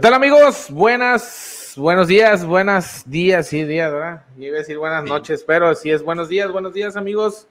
[0.00, 0.68] ¿Qué tal amigos?
[0.70, 4.22] Buenas, buenos días, buenas días, sí, días, ¿verdad?
[4.38, 7.46] Yo iba a decir buenas noches, pero sí es buenos días, buenos días amigos.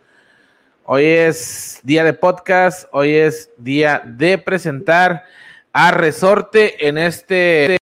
[0.83, 5.25] Hoy es día de podcast, hoy es día de presentar
[5.73, 7.78] a Resorte en este...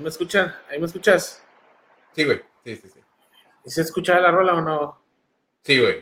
[0.00, 0.56] ¿Ahí me escuchan?
[0.70, 1.42] ¿Ahí me escuchas?
[2.14, 2.40] Sí, güey.
[2.64, 3.00] Sí, sí, sí.
[3.66, 5.02] ¿Y se escucha la rola o no?
[5.62, 5.98] Sí, güey.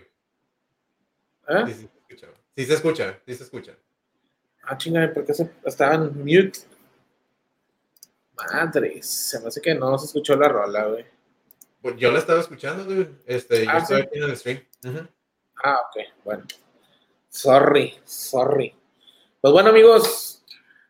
[1.49, 1.65] ¿Eh?
[1.67, 2.29] Sí, sí, se escucha.
[2.55, 3.73] Sí se escucha, sí se escucha.
[4.63, 6.61] Ah, chingada, ¿por qué se estaban mute?
[8.37, 11.05] Madres, se me hace que no se escuchó la rola, güey.
[11.83, 13.09] Pues yo la estaba escuchando, güey.
[13.27, 14.07] Este, yo Ah, estoy ¿sí?
[14.07, 14.65] aquí en el stream.
[15.65, 16.45] Ah, ok, bueno.
[17.31, 18.77] Sorry, sorry.
[19.41, 20.45] Pues bueno, amigos,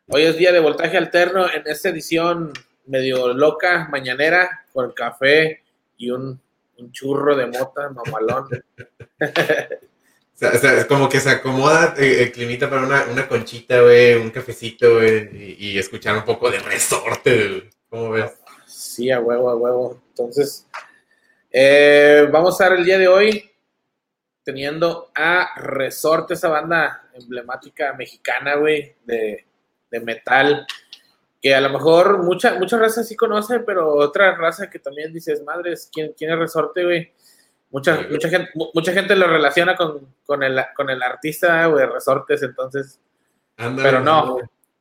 [0.09, 2.53] hoy es día de voltaje alterno en esta edición
[2.89, 5.63] medio loca, mañanera, con café
[5.97, 6.39] y un,
[6.77, 8.47] un churro de mota, mamalón.
[10.41, 14.29] O sea, como que se acomoda eh, el climita para una, una conchita, güey, un
[14.29, 17.69] cafecito, güey, y, y escuchar un poco de resorte, güey.
[17.89, 18.31] ¿Cómo ves?
[18.65, 20.01] Sí, a huevo, a huevo.
[20.09, 20.65] Entonces,
[21.51, 23.51] eh, vamos a estar el día de hoy
[24.43, 29.45] teniendo a Resorte, esa banda emblemática mexicana, güey, de,
[29.91, 30.65] de metal,
[31.41, 35.41] que a lo mejor mucha, mucha raza sí conoce, pero otra raza que también dices,
[35.43, 37.13] madres, ¿quién, quién es Resorte, güey?
[37.71, 41.65] Mucha, Sí, mucha, gente, mu- mucha gente lo relaciona con, con, el, con el artista,
[41.67, 42.99] güey, Resortes, entonces,
[43.55, 44.37] pero no,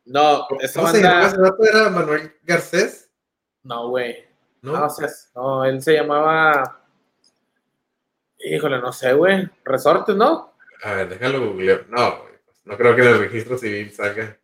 [0.07, 1.55] no, esta ¿Cómo se banda?
[1.71, 3.11] ¿Era Manuel Garcés?
[3.63, 4.27] no, güey.
[4.63, 4.73] ¿No?
[4.73, 6.81] No, o sea, no, él se llamaba.
[8.41, 9.49] Híjole, no sé, güey.
[9.65, 10.55] Resortes, ¿no?
[10.83, 11.87] A ver, déjalo googlear.
[11.89, 14.37] No, güey, pues, no creo que en el registro civil salga.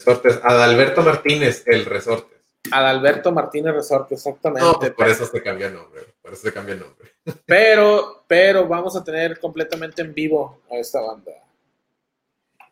[0.00, 0.40] Resortes.
[0.42, 2.38] Adalberto Martínez, el Resortes.
[2.72, 4.66] Adalberto Martínez Resortes, exactamente.
[4.66, 6.00] No, pues por eso se cambia el nombre.
[6.02, 7.10] güey, Por eso se cambia el nombre.
[7.46, 11.32] Pero, pero vamos a tener completamente en vivo a esta banda.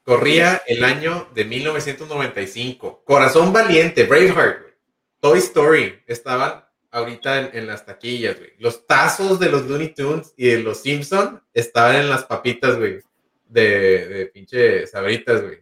[0.02, 3.02] Corría el año de 1995.
[3.04, 4.72] Corazón Valiente, Braveheart, güey.
[5.20, 8.52] Toy Story estaban ahorita en, en las taquillas, güey.
[8.58, 13.00] Los tazos de los Looney Tunes y de los Simpson estaban en las papitas, güey.
[13.46, 15.58] De, de pinche sabritas, güey.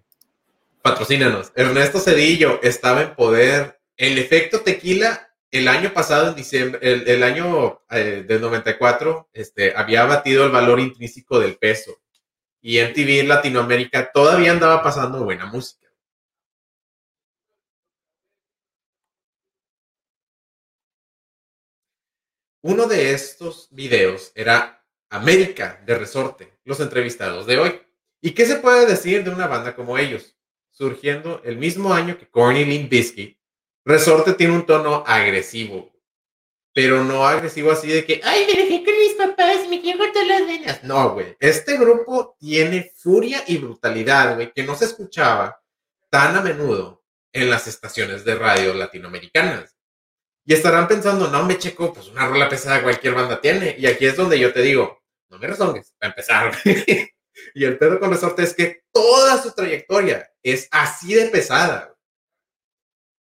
[0.86, 1.50] Patrocínanos.
[1.56, 3.80] Ernesto Cedillo estaba en poder.
[3.96, 10.04] El efecto tequila, el año pasado, en diciembre, el, año eh, del 94, este, había
[10.04, 12.00] batido el valor intrínseco del peso
[12.60, 15.88] y MTV en Latinoamérica todavía andaba pasando buena música.
[22.62, 27.82] Uno de estos videos era América de Resorte, los entrevistados de hoy.
[28.20, 30.35] ¿Y qué se puede decir de una banda como ellos?
[30.76, 33.38] Surgiendo el mismo año que Corny Limp Bizkit,
[33.82, 35.90] Resorte tiene un tono agresivo,
[36.74, 40.26] pero no agresivo así de que, ay, me dejé con mis papás me quiero cortar
[40.26, 40.84] las venas.
[40.84, 41.34] No, güey.
[41.40, 45.62] Este grupo tiene furia y brutalidad, güey, que no se escuchaba
[46.10, 47.02] tan a menudo
[47.32, 49.74] en las estaciones de radio latinoamericanas.
[50.44, 53.76] Y estarán pensando, no, me checo, pues una rola pesada cualquier banda tiene.
[53.78, 56.52] Y aquí es donde yo te digo, no me rezongues, para empezar.
[57.56, 61.96] y el pedo con Resorte es que toda su trayectoria es así de pesada.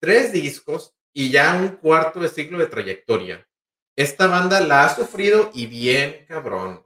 [0.02, 3.48] Tres discos y ya un cuarto de siglo de trayectoria.
[3.96, 6.86] Esta banda la ha sufrido y bien cabrón.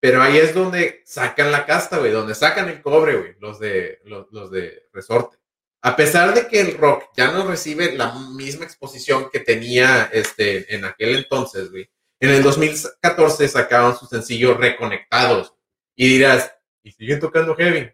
[0.00, 4.00] Pero ahí es donde sacan la casta, güey, donde sacan el cobre, güey, los de,
[4.04, 5.38] los de resorte.
[5.82, 10.74] A pesar de que el rock ya no recibe la misma exposición que tenía este,
[10.74, 11.88] en aquel entonces, güey.
[12.18, 15.54] En el 2014 sacaron su sencillo Reconectados.
[15.94, 17.92] Y dirás, ¿y siguen tocando heavy?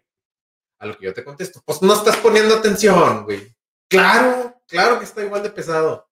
[0.79, 3.55] A lo que yo te contesto, pues no estás poniendo atención, güey.
[3.89, 6.09] Claro, claro que está igual de pesado.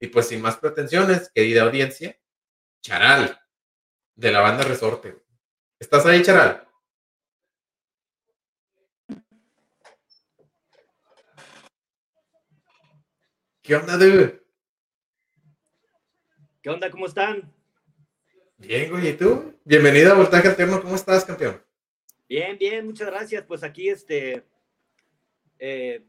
[0.00, 2.18] Y pues sin más pretensiones, querida audiencia,
[2.82, 3.40] Charal,
[4.14, 5.22] de la banda Resorte.
[5.78, 6.66] ¿Estás ahí, Charal?
[13.62, 14.46] ¿Qué onda, dude?
[16.62, 16.90] ¿Qué onda?
[16.90, 17.52] ¿Cómo están?
[18.58, 19.58] Bien, güey, ¿y tú?
[19.64, 21.65] Bienvenido a Voltaje Alterno, ¿cómo estás, campeón?
[22.28, 23.44] Bien, bien, muchas gracias.
[23.44, 24.44] Pues aquí, este,
[25.58, 26.02] eh,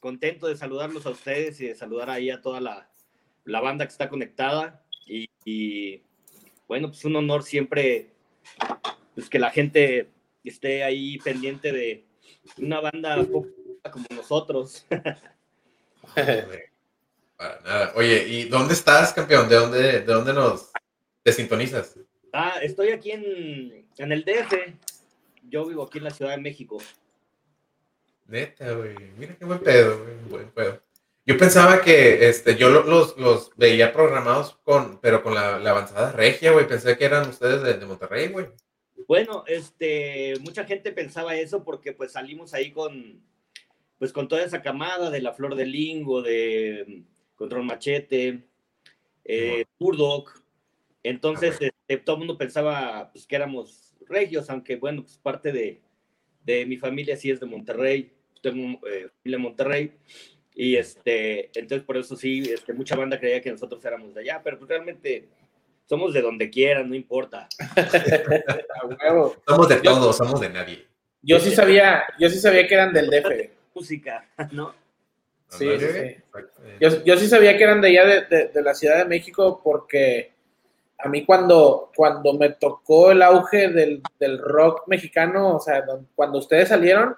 [0.00, 2.90] contento de saludarlos a ustedes y de saludar ahí a toda la,
[3.44, 4.84] la banda que está conectada.
[5.06, 6.02] Y, y,
[6.66, 8.10] bueno, pues un honor siempre
[9.14, 10.08] pues, que la gente
[10.42, 12.04] esté ahí pendiente de
[12.58, 13.48] una banda poco
[13.90, 14.84] como nosotros.
[17.36, 17.92] Para nada.
[17.94, 19.48] Oye, ¿y dónde estás, campeón?
[19.48, 20.72] ¿De dónde, de dónde nos
[21.22, 21.98] te sintonizas?
[22.32, 24.54] Ah, estoy aquí en, en el DF.
[25.48, 26.78] Yo vivo aquí en la Ciudad de México.
[28.26, 28.94] Neta, güey.
[29.16, 30.14] Mira qué buen pedo, güey.
[30.28, 30.82] Buen pedo.
[31.24, 35.70] Yo pensaba que este, yo lo- los, los veía programados con, pero con la, la
[35.70, 36.66] avanzada regia, güey.
[36.66, 38.46] Pensé que eran ustedes de, de Monterrey, güey.
[39.08, 43.20] Bueno, este, mucha gente pensaba eso porque pues salimos ahí con,
[43.98, 48.42] pues con toda esa camada de la Flor de Lingo, de mm, Control Machete,
[49.24, 50.40] eh, Turdoc.
[51.02, 55.80] Entonces, este, todo el mundo pensaba pues, que éramos regios, aunque bueno, pues parte de,
[56.44, 58.10] de mi familia sí es de Monterrey,
[58.42, 59.92] tengo eh, familia en Monterrey.
[60.54, 64.40] Y este, entonces por eso sí, este, mucha banda creía que nosotros éramos de allá,
[64.42, 65.28] pero pues realmente
[65.84, 67.46] somos de donde quieran, no importa.
[69.46, 70.86] Somos de todos, somos de nadie.
[71.22, 73.50] Yo sí sabía, yo sí sabía que eran del DF.
[73.74, 74.74] Música, ¿no?
[75.48, 76.16] Sí, sí, sí.
[76.80, 79.60] Yo, yo sí sabía que eran de allá de, de- de la Ciudad de México
[79.62, 80.32] porque
[80.98, 85.84] a mí cuando, cuando me tocó el auge del, del rock mexicano, o sea,
[86.14, 87.16] cuando ustedes salieron,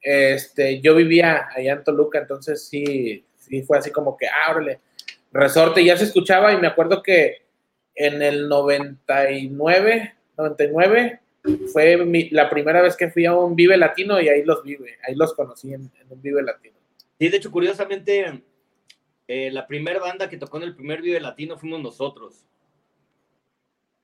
[0.00, 4.80] este, yo vivía allá en Toluca, entonces sí, sí fue así como que, ábrele,
[5.32, 7.46] resorte, ya se escuchaba y me acuerdo que
[7.94, 11.20] en el 99, 99
[11.72, 15.14] fue la primera vez que fui a un Vive Latino y ahí los vive, ahí
[15.14, 16.76] los conocí en, en un Vive Latino.
[17.18, 18.42] Sí, de hecho, curiosamente,
[19.28, 22.44] eh, la primera banda que tocó en el primer Vive Latino fuimos nosotros.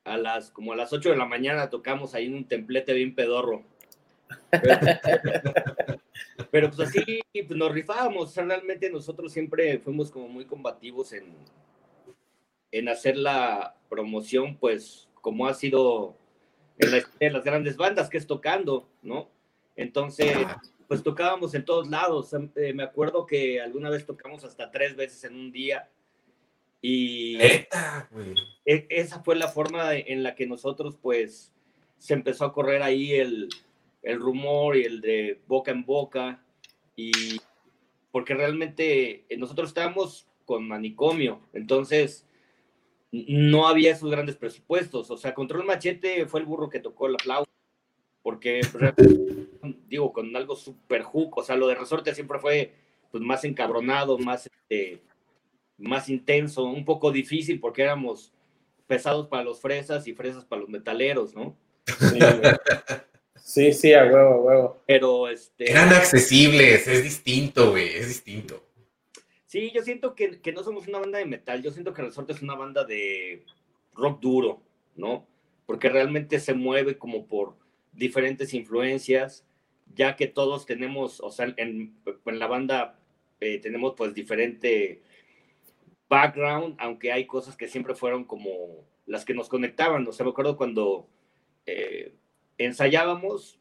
[0.04, 3.14] A las, como a las 8 de la mañana tocamos ahí en un templete bien
[3.14, 3.62] pedorro.
[6.50, 8.30] Pero, pues así pues, nos rifábamos.
[8.30, 11.34] O sea, realmente nosotros siempre fuimos como muy combativos en,
[12.72, 16.16] en hacer la promoción, pues como ha sido
[16.78, 19.28] en la de las grandes bandas, que es tocando, ¿no?
[19.76, 20.36] Entonces,
[20.88, 22.34] pues tocábamos en todos lados.
[22.56, 25.88] Eh, me acuerdo que alguna vez tocamos hasta tres veces en un día.
[26.82, 27.68] Y e-
[28.64, 31.52] esa fue la forma en la que nosotros, pues,
[31.96, 33.48] se empezó a correr ahí el,
[34.02, 36.44] el rumor y el de boca en boca.
[36.96, 37.12] Y
[38.10, 42.26] porque realmente eh, nosotros estábamos con manicomio, entonces
[43.10, 45.10] no había esos grandes presupuestos.
[45.10, 47.50] O sea, Control Machete fue el burro que tocó la flauta,
[48.22, 48.60] porque
[49.88, 52.74] digo, con algo súper hook, o sea, lo de Resorte siempre fue
[53.10, 55.00] pues, más encabronado, más, este,
[55.78, 58.32] más intenso, un poco difícil porque éramos
[58.86, 61.56] pesados para los fresas y fresas para los metaleros, ¿no?
[61.86, 62.18] Sí,
[63.36, 64.82] sí, sí, a huevo, a huevo.
[64.86, 65.70] Pero este...
[65.70, 68.64] Eran accesibles, es distinto, güey, es distinto.
[69.46, 72.32] Sí, yo siento que, que no somos una banda de metal, yo siento que Resorte
[72.32, 73.44] es una banda de
[73.94, 74.62] rock duro,
[74.96, 75.26] ¿no?
[75.66, 77.56] Porque realmente se mueve como por
[77.92, 79.44] diferentes influencias,
[79.94, 82.98] ya que todos tenemos, o sea, en, en la banda
[83.40, 85.02] eh, tenemos pues diferente
[86.16, 90.30] background, aunque hay cosas que siempre fueron como las que nos conectaban, o sea, me
[90.30, 91.08] acuerdo cuando
[91.66, 92.12] eh,
[92.58, 93.58] ensayábamos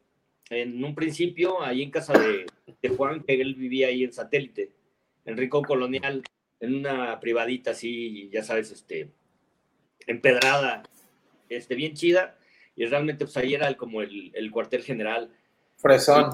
[0.50, 2.46] en un principio ahí en casa de,
[2.82, 4.72] de Juan, que él vivía ahí en satélite
[5.26, 6.24] en Rincón Colonial,
[6.60, 9.10] en una privadita así, ya sabes, este,
[10.08, 10.84] empedrada,
[11.50, 12.38] este, bien chida,
[12.76, 15.30] y realmente pues ahí era el- como el, el cuartel general.
[15.78, 16.32] Fresón.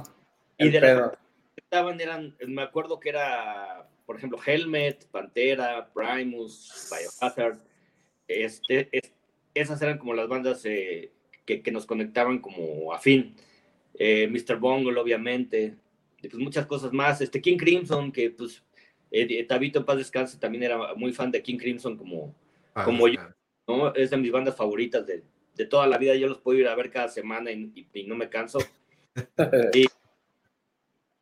[0.58, 6.90] Y de las que estaban eran, me acuerdo que era, por ejemplo, Helmet, Pantera, Primus,
[6.90, 7.60] Biohazard,
[8.28, 9.14] este, es-
[9.54, 11.12] esas eran como las bandas eh,
[11.46, 13.36] que, que nos conectaban como afín.
[14.00, 14.58] Eh, Mr.
[14.58, 15.76] Bungle, obviamente,
[16.22, 17.22] y pues muchas cosas más.
[17.22, 18.64] Este King Crimson, que pues
[19.12, 22.34] eh, Tabito en paz descanse, también era muy fan de King Crimson como,
[22.76, 23.20] Ah, Como yo.
[23.68, 23.94] ¿no?
[23.96, 25.24] Es de mis bandas favoritas de,
[25.56, 26.16] de toda la vida.
[26.16, 28.60] Yo los puedo ir a ver cada semana y, y- y no me canso.
[29.74, 29.86] Y,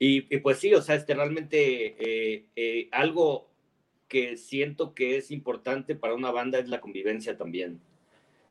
[0.08, 3.50] y pues sí, o sea, este realmente eh, eh, algo
[4.08, 7.80] que siento que es importante para una banda es la convivencia también.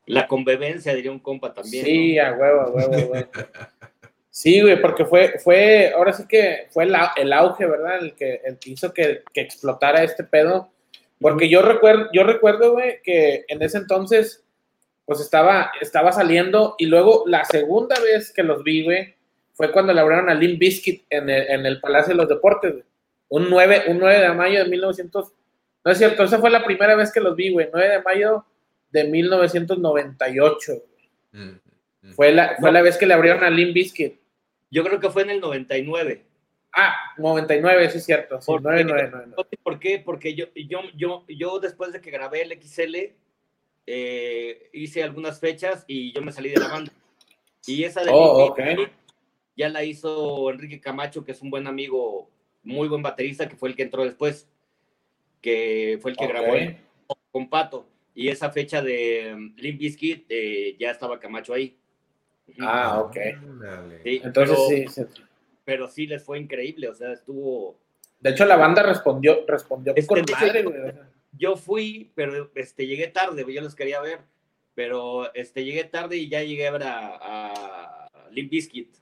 [0.05, 1.85] La convivencia, diría un compa también.
[1.85, 2.23] Sí, ¿no?
[2.23, 3.29] a huevo, a huevo, a huevo.
[4.29, 7.99] Sí, güey, porque fue, fue, ahora sí que fue el, el auge, ¿verdad?
[7.99, 10.73] El que, el que hizo que, que explotara este pedo.
[11.21, 14.43] Porque yo recuerdo, yo recuerdo, güey, que en ese entonces,
[15.05, 19.15] pues estaba, estaba saliendo y luego la segunda vez que los vi, güey,
[19.55, 22.71] fue cuando le abrieron a Limp Bizkit en el, en el Palacio de los Deportes,
[22.73, 22.83] güey.
[23.29, 25.31] Un 9, un 9 de mayo de 1900,
[25.83, 28.45] no es cierto, esa fue la primera vez que los vi, güey, 9 de mayo
[28.91, 30.73] de 1998.
[31.31, 31.49] Mm,
[32.01, 32.13] mm.
[32.13, 32.73] Fue la, fue No.
[32.73, 34.19] la vez que le abrieron a Limp Bizkit.
[34.69, 36.23] Yo creo que fue en el 99.
[36.73, 38.41] Ah, 99, sí es cierto.
[38.41, 38.83] Sí, ¿Por qué?
[38.83, 39.35] 999.
[39.63, 40.01] ¿Por qué?
[40.03, 42.95] Porque yo, yo, yo, yo después de que grabé el XL,
[43.87, 46.91] eh, hice algunas fechas y yo me salí de la banda.
[47.65, 48.91] Y esa de Oh, Limp ok.
[49.55, 52.29] Ya la hizo Enrique Camacho, que es un buen amigo,
[52.63, 54.47] muy buen baterista, que fue el que entró después,
[55.41, 56.77] que fue el que grabó el-
[57.31, 57.87] con Pato.
[58.13, 61.77] Y esa fecha de um, Limp Bizkit eh, ya estaba Camacho ahí.
[62.59, 63.17] Ah, ok.
[64.03, 65.21] Sí, Entonces pero, sí, sí.
[65.65, 67.77] pero sí les fue increíble, o sea, estuvo...
[68.19, 70.93] De hecho, la banda respondió, respondió Este, con madre, güey.
[71.37, 74.19] yo fui, pero este, llegué tarde, yo los quería ver,
[74.73, 78.95] pero este, llegué tarde y ya llegué a ver a, a Limp Bizkit.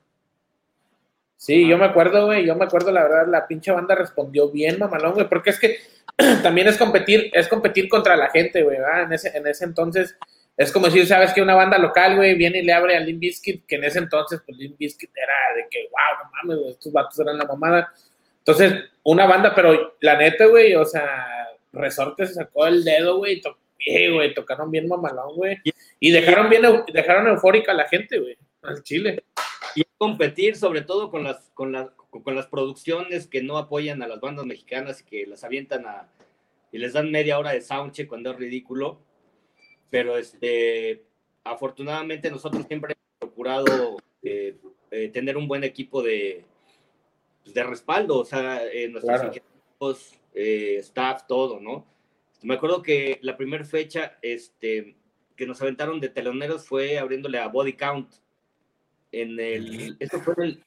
[1.44, 2.46] Sí, yo me acuerdo, güey.
[2.46, 5.28] Yo me acuerdo, la verdad, la pinche banda respondió bien, mamalón, güey.
[5.28, 5.76] Porque es que
[6.42, 8.78] también es competir, es competir contra la gente, güey.
[8.78, 9.02] ¿verdad?
[9.02, 10.16] En ese, en ese entonces,
[10.56, 13.20] es como decir, sabes que una banda local, güey, viene y le abre a Limp
[13.20, 16.70] Bizkit, que en ese entonces, pues Limp Bizkit era de que, wow, no mames, güey,
[16.70, 17.92] estos vatos eran la mamada.
[18.38, 18.72] Entonces,
[19.02, 23.42] una banda, pero la neta, güey, o sea, Resorte se sacó el dedo, güey,
[23.86, 25.58] eh, güey, tocaron bien mamalón, güey.
[26.00, 29.24] Y dejaron bien, dejaron eufórica a la gente, güey, al chile.
[29.74, 34.08] Y competir sobre todo con las, con, las, con las producciones que no apoyan a
[34.08, 36.08] las bandas mexicanas y que las avientan a,
[36.72, 39.00] y les dan media hora de soundcheck cuando es ridículo.
[39.90, 41.04] Pero este,
[41.44, 44.56] afortunadamente nosotros siempre hemos procurado eh,
[44.90, 46.44] eh, tener un buen equipo de,
[47.44, 51.86] de respaldo, o sea, eh, nuestros equipos, staff, todo, ¿no?
[52.42, 54.96] Me acuerdo que la primera fecha este,
[55.36, 58.12] que nos aventaron de teloneros fue abriéndole a Body Count.
[59.22, 60.64] En el, esto fue en el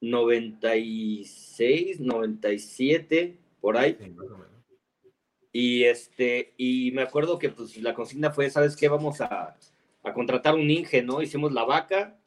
[0.00, 3.98] 96, 97, por ahí.
[5.52, 8.88] Y este, y me acuerdo que pues la consigna fue, ¿sabes qué?
[8.88, 9.56] Vamos a,
[10.02, 11.22] a contratar un Inge, ¿no?
[11.22, 12.18] Hicimos la vaca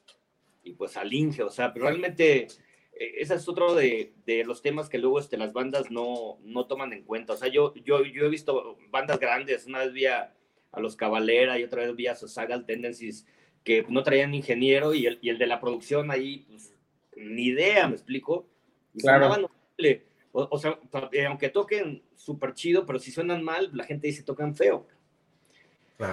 [0.64, 2.48] y pues al Inge, o sea, pero realmente
[3.00, 6.68] eh, ese es otro de, de, los temas que luego este, las bandas no, no
[6.68, 7.34] toman en cuenta.
[7.34, 10.34] O sea, yo, yo, yo he visto bandas grandes, una vez vi a,
[10.78, 13.28] los Cavalera y otra vez vi a Sosagal Tendencies
[13.64, 16.74] que no traían ingeniero y el, y el de la producción ahí, pues,
[17.16, 18.48] ni idea, me explico.
[19.00, 19.50] claro.
[20.36, 20.80] O, sea,
[21.12, 24.88] eh, aunque toquen súper chido, pero si suenan mal, la gente dice tocan feo.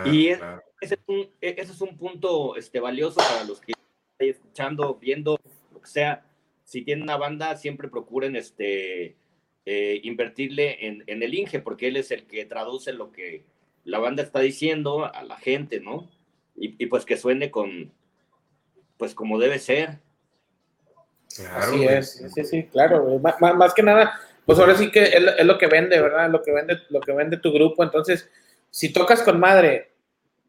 [0.05, 0.45] y ese,
[0.83, 5.41] es un, e, ese, es un, punto este, valioso para los que están escuchando, viendo,
[5.73, 6.27] lo que sea.
[6.65, 9.17] Si tienen una banda, siempre procuren este,
[9.65, 13.47] eh, invertirle en, en, el Inge, porque él es el que traduce lo que
[13.85, 16.11] la banda está diciendo a la gente, ¿no?
[16.61, 17.91] Y, y pues que suene con,
[19.01, 19.99] pues como debe ser.
[21.35, 25.47] Claro, Así es, sí, sí, claro, más, más, que nada, pues ahora sí que es,
[25.47, 26.29] lo que vende, ¿verdad?
[26.29, 27.83] Lo que vende, lo que vende tu grupo.
[27.83, 28.29] Entonces,
[28.69, 29.93] si tocas con madre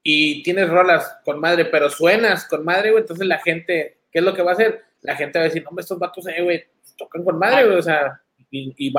[0.04, 4.26] y tienes rolas con madre, pero suenas con madre, güey, entonces la gente, ¿qué es
[4.26, 4.82] lo que va a hacer?
[5.02, 6.66] La gente va a decir, no, estos vatos, eh, güey,
[6.98, 8.94] tocan con madre, güey, o sea, y, y,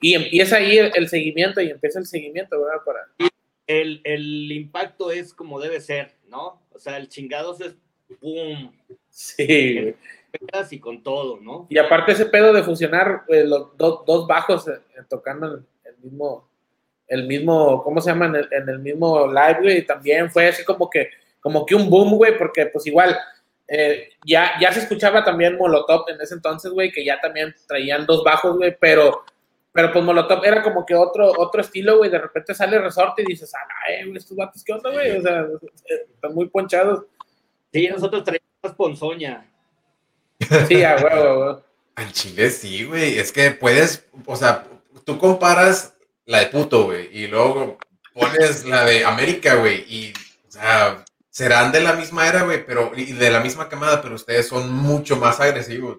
[0.00, 2.82] y, empieza ahí el, seguimiento y empieza el seguimiento, ¿verdad?
[2.84, 3.30] Para...
[3.70, 6.60] El, el impacto es como debe ser, ¿no?
[6.72, 7.76] O sea, el chingados es
[8.20, 8.72] ¡pum!
[9.10, 9.94] Sí,
[10.70, 11.66] y con todo, ¿no?
[11.70, 16.48] Y aparte ese pedo de funcionar eh, los dos bajos eh, eh, tocando el, mismo,
[17.06, 18.26] el mismo, ¿cómo se llama?
[18.50, 22.38] En el, mismo live, güey, también fue así como que, como que un boom, güey,
[22.38, 23.16] porque pues igual
[24.26, 28.24] ya, ya se escuchaba también Molotov en ese entonces, güey, que ya también traían dos
[28.24, 29.24] bajos, güey, pero,
[29.72, 33.26] pero pues Molotov era como que otro, otro estilo, güey, de repente sale Resorte y
[33.26, 35.18] dices, ah, eh, estos vatos, ¿qué onda, güey?
[35.18, 35.46] O sea,
[36.12, 37.04] están muy ponchados.
[37.72, 39.46] Sí, nosotros traíamos ponzoña.
[40.66, 41.62] Sí, a huevo,
[41.94, 43.18] Al chile sí, güey.
[43.18, 44.66] Es que puedes, o sea,
[45.04, 45.94] tú comparas
[46.26, 47.78] la de puto, güey, y luego
[48.14, 50.12] pones la de América, güey, y,
[50.48, 54.14] o sea, serán de la misma era, güey, pero, y de la misma camada, pero
[54.14, 55.98] ustedes son mucho más agresivos.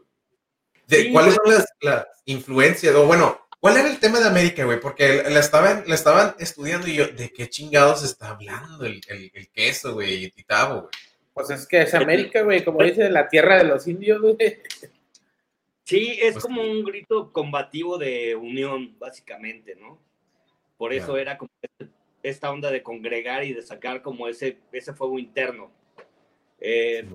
[0.88, 2.94] De, ¿Cuáles son las, influencias?
[2.96, 4.82] O bueno, ¿cuál era el tema de América, güey?
[4.82, 9.50] Porque la estaban, la estaban estudiando y yo, ¿de qué chingados está hablando el, el,
[9.50, 10.92] queso, güey, y Titabo, güey?
[11.34, 14.38] Pues es que es América, güey, como dice, la tierra de los indios, güey.
[15.86, 19.98] Sí, es pues como un grito combativo de unión, básicamente, ¿no?
[20.78, 21.52] Por eso era como
[22.24, 25.72] esta onda de congregar y de sacar como ese, ese fuego interno.
[26.60, 27.08] Eh,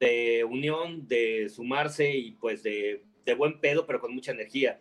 [0.00, 4.80] de unión, de sumarse y pues de, de, buen pedo, pero con mucha energía.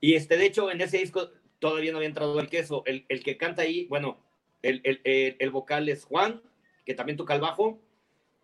[0.00, 2.82] Y este, de hecho, en ese disco todavía no había entrado el queso.
[2.86, 4.18] El, el que canta ahí, bueno,
[4.62, 6.42] el, el, el, vocal es Juan,
[6.84, 7.80] que también toca el bajo,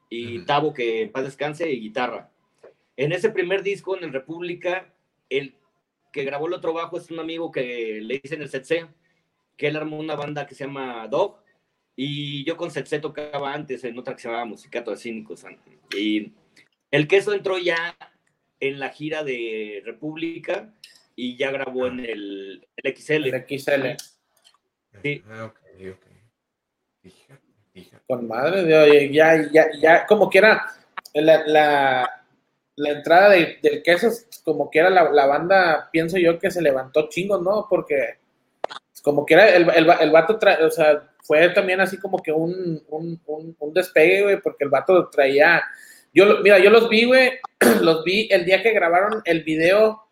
[0.09, 2.31] y Tavo, que en paz descanse, y guitarra.
[2.97, 4.93] En ese primer disco, en el República,
[5.31, 5.57] el
[6.13, 8.87] que grabó el otro bajo es un amigo que le dicen el Setse,
[9.57, 11.43] que él armó una banda que se llama Dog,
[11.97, 15.45] y yo con Setse tocaba antes en otra que se llamaba Musicato de Cínicos.
[15.97, 16.33] Y
[16.91, 17.97] el queso entró ya
[18.61, 20.75] en la gira de República
[21.17, 23.27] y ya grabó en el, XL.
[23.27, 23.87] El XL.
[25.03, 25.23] Sí.
[25.29, 25.61] Ah, ok,
[25.93, 26.07] ok.
[28.07, 30.67] Con madre de ya, ya, ya, como que era
[31.15, 32.25] la, la,
[32.77, 34.09] la entrada del queso,
[34.45, 37.67] como que era la, la, banda, pienso yo que se levantó chingo, ¿no?
[37.69, 38.19] Porque
[39.03, 42.83] como que era el, el, el vato, o sea, fue también así como que un,
[42.89, 43.21] un,
[43.59, 45.63] un, despegue, güey, porque el vato traía,
[46.13, 47.33] yo, mira, yo los vi, güey,
[47.81, 50.03] los vi el día que grabaron el video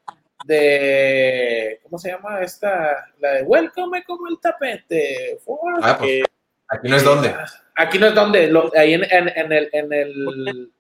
[0.45, 3.13] de, ¿cómo se llama esta?
[3.19, 5.39] La de Welcome como el tapete.
[5.83, 6.23] Ah, pues,
[6.69, 7.35] Aquí no es donde.
[7.77, 10.73] Aquí no es donde, ahí en, en, el, en, el,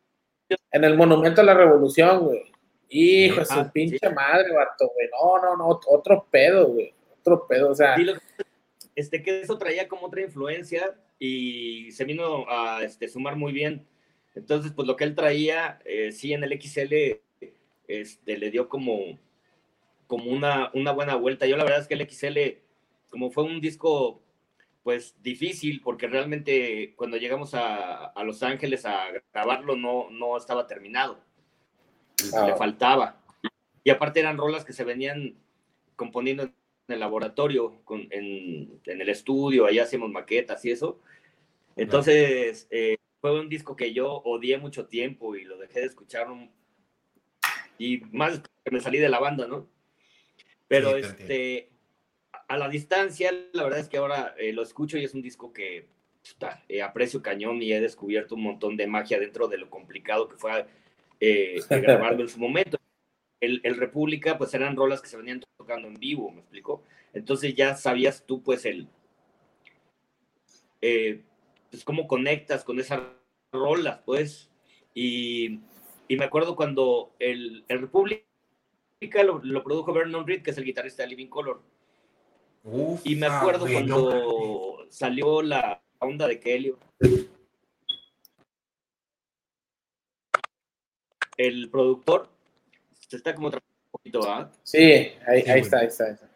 [0.71, 2.53] en el Monumento a la Revolución, güey.
[2.89, 5.09] Hijo, su ah, pinche madre, vato, güey.
[5.13, 6.93] No, no, no, otro pedo, güey.
[7.21, 7.97] Otro pedo, o sea.
[8.95, 13.87] este, que eso traía como otra influencia y se vino a este, sumar muy bien.
[14.35, 17.21] Entonces, pues lo que él traía, eh, sí, en el XL,
[17.89, 19.19] este, le dio como,
[20.11, 21.47] como una, una buena vuelta.
[21.47, 22.59] Yo la verdad es que el XL,
[23.11, 24.21] como fue un disco
[24.83, 31.21] pues difícil porque realmente cuando llegamos a, Los Ángeles a grabarlo no, no estaba terminado.
[32.19, 32.57] le Ah.
[32.57, 33.23] faltaba.
[33.85, 35.37] Y aparte eran rolas que se venían
[35.95, 36.55] componiendo en
[36.89, 41.01] el laboratorio, con- en, en el estudio, allá hacíamos maquetas y eso.
[41.77, 46.31] Entonces, eh, fue un disco que yo odié mucho tiempo y lo dejé de escuchar
[46.33, 46.51] un-
[47.79, 49.69] y más que me salí de la banda, ¿no?
[50.71, 51.71] Pero Sí, este,
[52.47, 55.53] a la distancia, la verdad es que ahora eh, lo escucho y es un disco
[55.53, 55.89] que
[56.23, 60.29] puta, eh, aprecio cañón y he descubierto un montón de magia dentro de lo complicado
[60.29, 60.61] que fue
[61.21, 62.79] eh, eh, grabarlo en su momento.
[63.41, 66.85] El, el República, pues eran rolas que se venían tocando en vivo, ¿me explico?
[67.15, 68.87] Entonces ya sabías tú, pues, el.
[70.81, 71.23] eh,
[71.71, 73.01] pues, cómo conectas con esas
[73.53, 74.51] rolas, pues.
[74.95, 75.61] Y,
[76.09, 78.25] y me acuerdo cuando el, el República
[79.01, 81.63] lo, lo produjo Vernon Reed, que es el guitarrista de Living Color.
[82.65, 86.75] Uf, Y me ah, acuerdo no cuando salió la onda de Kelly.
[91.37, 92.29] El productor
[93.09, 94.53] se está como trabajando un poquito, ¿ah?
[94.63, 95.61] Sí, ahí, Sí, ahí güey.
[95.61, 96.31] está, ahí está, ahí está.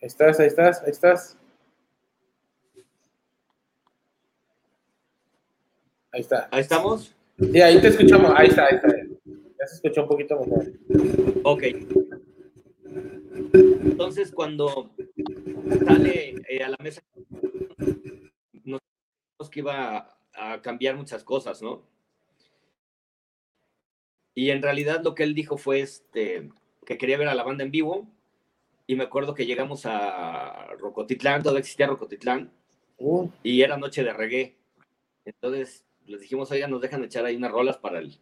[0.00, 1.38] Ahí estás, ahí estás, ahí estás.
[6.12, 6.48] Ahí está.
[6.50, 7.14] Ahí estamos.
[7.38, 8.32] Sí, ahí te escuchamos.
[8.36, 9.13] Ahí está, ahí está.
[9.64, 10.72] Ya se escuchó un poquito mejor.
[11.44, 11.62] Ok.
[13.54, 14.94] Entonces, cuando
[15.86, 17.02] sale eh, a la mesa,
[18.64, 21.82] nos dijimos que iba a cambiar muchas cosas, ¿no?
[24.34, 26.50] Y en realidad lo que él dijo fue este,
[26.84, 28.06] que quería ver a la banda en vivo.
[28.86, 32.52] Y me acuerdo que llegamos a Rocotitlán, todavía existía Rocotitlán,
[32.98, 34.56] Uh, y era noche de reggae.
[35.24, 38.18] Entonces les dijimos, oigan, nos dejan echar ahí unas rolas para el,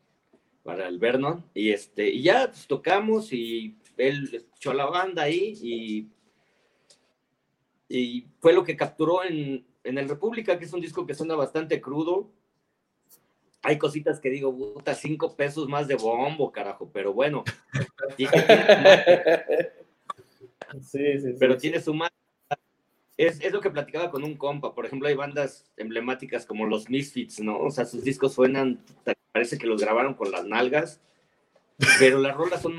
[0.63, 1.45] para el Vernon.
[1.55, 6.09] Y, este, y ya pues, tocamos y él escuchó a la banda ahí y,
[7.89, 11.35] y fue lo que capturó en, en el República, que es un disco que suena
[11.35, 12.31] bastante crudo.
[13.63, 17.45] Hay cositas que digo, puta, cinco pesos más de bombo, carajo, pero bueno.
[20.81, 21.05] Sí,
[21.39, 22.17] pero tiene su magia.
[23.19, 24.75] Es, es lo que platicaba con un compa.
[24.75, 27.59] Por ejemplo, hay bandas emblemáticas como los Misfits, ¿no?
[27.59, 28.83] O sea, sus discos suenan,
[29.33, 31.01] parece que los grabaron con las nalgas,
[31.99, 32.79] pero las rolas son.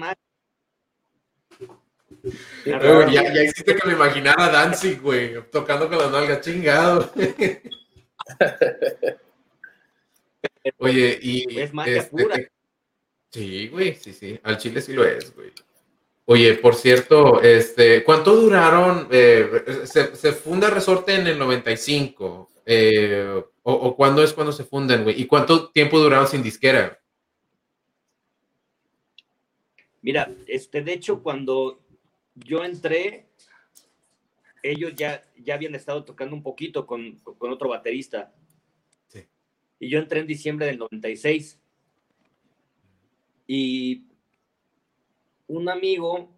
[2.24, 7.12] Güey, ya, ya hiciste que me imaginara Danzig, güey, tocando con las nalgas, chingado.
[10.78, 11.60] Oye, y.
[11.60, 12.38] Es magia este, pura.
[13.32, 14.40] Sí, güey, sí, sí.
[14.44, 15.52] Al chile sí lo es, güey.
[16.26, 19.10] Oye, por cierto, este, ¿cuánto duraron?
[19.12, 22.50] eh, se, se funda Resorte en el 95.
[22.66, 25.20] eh, o, o cuándo es cuando se fundan, güey?
[25.20, 27.00] ¿Y cuánto tiempo duraron sin disquera?
[30.02, 31.82] Mira, este, de hecho, cuando
[32.36, 33.30] yo entré,
[34.62, 38.34] ellos ya, ya habían estado tocando un poquito con, con otro baterista.
[39.08, 39.26] Sí.
[39.80, 41.58] Y yo entré en diciembre del 96.
[43.48, 44.08] Y
[45.48, 46.38] un amigo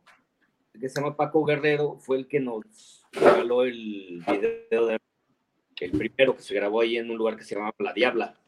[0.80, 5.00] que se llama Paco Guerrero fue el que nos regaló el video de
[5.80, 8.40] el primero que se grabó ahí en un lugar que se llamaba La Diabla.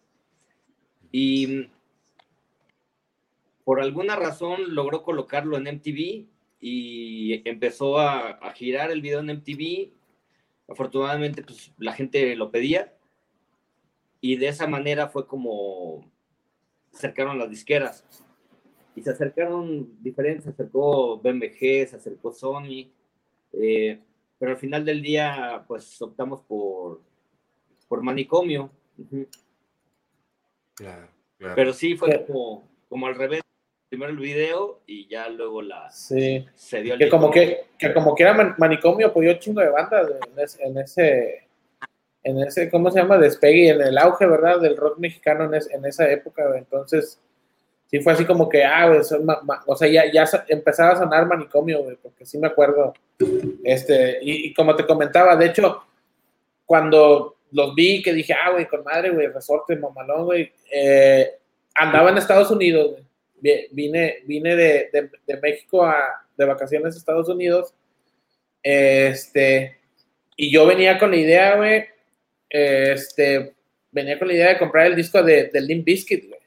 [1.11, 1.67] Y
[3.63, 6.25] por alguna razón logró colocarlo en MTV
[6.61, 9.91] y empezó a, girar el video en MTV.
[10.69, 12.93] Afortunadamente, pues la gente lo pedía
[14.21, 16.09] y de esa manera fue como
[16.91, 18.05] se acercaron las disqueras
[18.95, 22.89] y se acercaron diferentes, se acercó BMG, se acercó Sony,
[23.53, 24.01] eh,
[24.39, 27.01] pero al final del día, pues optamos por,
[27.87, 28.69] por manicomio.
[30.75, 31.55] Claro, claro.
[31.55, 33.41] Pero sí fue como, como al revés.
[33.89, 36.45] Primero el video y ya luego la Sí.
[36.55, 39.61] se dio el Que como que, que como que era man- manicomio apoyó un chingo
[39.61, 41.47] de bandas en ese, en ese,
[42.23, 43.17] en ese, ¿cómo se llama?
[43.17, 44.59] Despegue y en el auge, ¿verdad?
[44.59, 46.43] Del rock mexicano en, es- en esa época.
[46.57, 47.21] Entonces,
[47.89, 50.97] sí fue así como que, ah, son ma- ma- o sea, ya, ya empezaba a
[50.97, 52.93] sonar manicomio, güey, porque sí me acuerdo.
[53.63, 55.81] Este, y, y como te comentaba, de hecho,
[56.65, 61.31] cuando los vi, que dije, ah, güey, con madre, güey, resorte, mamalón, güey, eh,
[61.75, 63.03] andaba en Estados Unidos, güey.
[63.39, 67.73] Vi- Vine, vine de, de, de México a, de vacaciones a Estados Unidos.
[68.63, 69.77] Este,
[70.35, 71.85] y yo venía con la idea, güey,
[72.49, 73.53] este,
[73.91, 76.39] venía con la idea de comprar el disco de, de Limp Bizkit, güey.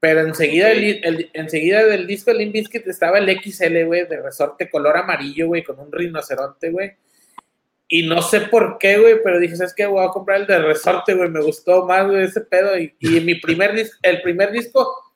[0.00, 4.68] Pero enseguida, el- enseguida del disco de Limp Bizkit estaba el XL, güey, de resorte
[4.68, 6.92] color amarillo, güey, con un rinoceronte, güey.
[7.94, 9.84] Y no sé por qué, güey, pero dije, ¿sabes qué?
[9.84, 11.28] Voy a comprar el de resorte, güey.
[11.28, 12.78] Me gustó más, güey, ese pedo.
[12.78, 15.12] Y, y mi primer dis- el primer disco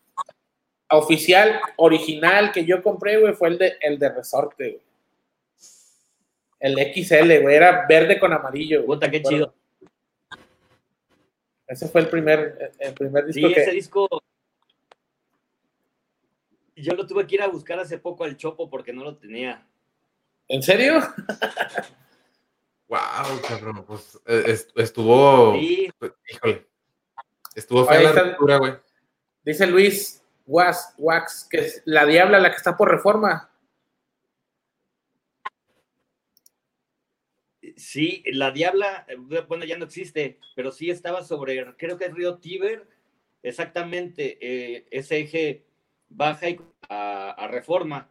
[0.90, 4.82] oficial, original que yo compré, güey, fue el de, el de resorte, güey.
[6.60, 8.82] El XL, güey, era verde con amarillo.
[8.84, 9.54] güey, Puta, qué chido.
[11.66, 13.62] Ese fue el primer, el primer disco Sí, que...
[13.62, 14.06] ese disco.
[16.76, 19.66] Yo lo tuve que ir a buscar hace poco al Chopo porque no lo tenía.
[20.46, 21.00] ¿En serio?
[22.88, 25.54] Wow, cabrón, pues est- estuvo.
[25.54, 26.66] Sí, pues, híjole.
[27.54, 28.22] Estuvo Ahí fea la está.
[28.30, 28.74] ruptura, güey.
[29.44, 33.50] Dice Luis Wax, Wax, que es la Diabla la que está por reforma.
[37.76, 39.16] sí, la Diabla, eh,
[39.48, 42.86] bueno, ya no existe, pero sí estaba sobre, creo que es Río Tíber,
[43.42, 45.66] exactamente, eh, ese eje
[46.08, 48.08] baja y a, a reforma.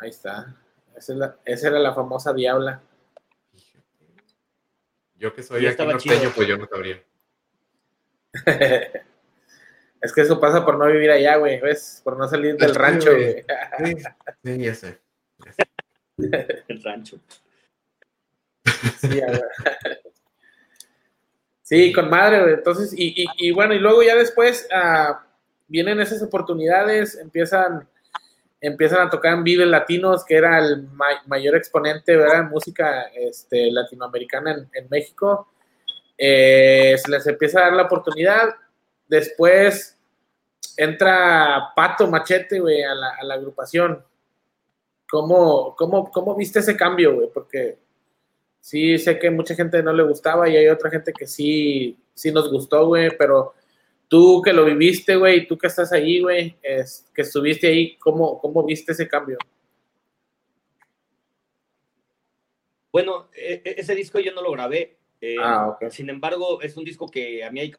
[0.00, 0.56] Ahí está.
[0.96, 2.82] Esa, es la- esa era la famosa Diabla.
[5.20, 6.32] Yo que soy aquí norteño, chido.
[6.34, 7.00] pues yo no sabría.
[10.00, 12.00] es que eso pasa por no vivir allá, güey, ¿ves?
[12.02, 13.44] Por no salir del Sí, rancho, güey.
[13.84, 13.94] Sí,
[14.42, 14.98] sí, ya sé.
[16.68, 17.18] El rancho.
[18.98, 19.44] Sí, a ver.
[21.62, 22.54] Sí, con madre, güey.
[22.54, 25.24] Entonces, y, y- y bueno, y luego ya después ah,
[25.68, 27.86] vienen esas oportunidades, empiezan,
[28.60, 33.70] empiezan a tocar en Vive Latinos, que era el ma- mayor exponente, en Música este,
[33.70, 35.52] latinoamericana en, en México.
[36.16, 38.54] Eh, se les empieza a dar la oportunidad.
[39.08, 39.98] Después
[40.76, 44.04] entra Pato Machete, güey, a la, a la agrupación.
[45.10, 47.28] ¿Cómo, cómo, ¿Cómo viste ese cambio, güey?
[47.32, 47.78] Porque
[48.60, 52.30] sí sé que mucha gente no le gustaba y hay otra gente que sí, sí
[52.30, 53.54] nos gustó, güey, pero
[54.10, 58.38] tú que lo viviste, güey, tú que estás ahí, güey, es- que estuviste ahí, ¿cómo,
[58.40, 59.38] ¿cómo viste ese cambio?
[62.92, 64.96] Bueno, e- e- ese disco yo no lo grabé.
[65.22, 65.90] eh, Ah, ok.
[65.90, 67.72] Sin embargo, es un disco que a mí me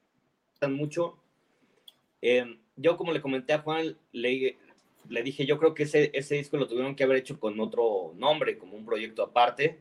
[0.53, 1.17] gustan mucho.
[2.21, 4.57] Eh, yo, como le comenté a Juan, le,
[5.09, 8.13] le dije, yo creo que ese, ese disco lo tuvieron que haber hecho con otro
[8.15, 9.79] nombre, como un proyecto aparte.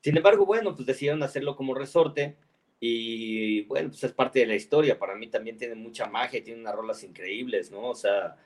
[0.00, 2.36] Sin embargo, bueno, pues decidieron hacerlo como resorte
[2.80, 4.98] y bueno, pues es parte de la historia.
[4.98, 7.90] Para mí también tiene mucha magia, tiene unas rolas increíbles, ¿no?
[7.90, 8.36] O sea,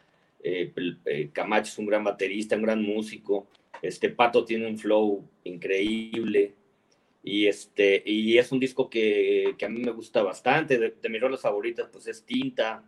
[0.42, 0.72] eh,
[1.04, 3.48] eh, Camacho es un gran baterista, un gran músico.
[3.82, 6.54] Este Pato tiene un flow increíble.
[7.22, 10.78] Y, este, y es un disco que, que a mí me gusta bastante.
[10.78, 12.84] De, de mis rolas favoritas, pues es Tinta.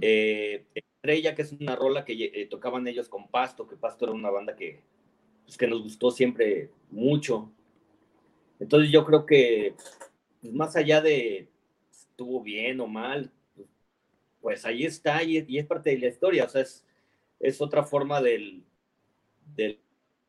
[0.00, 4.14] Eh, Estrella, que es una rola que eh, tocaban ellos con Pasto, que Pasto era
[4.14, 4.80] una banda que,
[5.44, 7.50] pues, que nos gustó siempre mucho.
[8.58, 10.05] Entonces yo creo que, pues,
[10.52, 11.48] más allá de
[11.90, 13.30] estuvo bien o mal,
[14.40, 16.44] pues ahí está y, es parte de la historia.
[16.44, 16.84] O sea, es,
[17.40, 18.62] es otra forma del,
[19.54, 19.78] del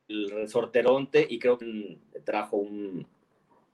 [0.08, 3.06] el resorteronte y creo que trajo un,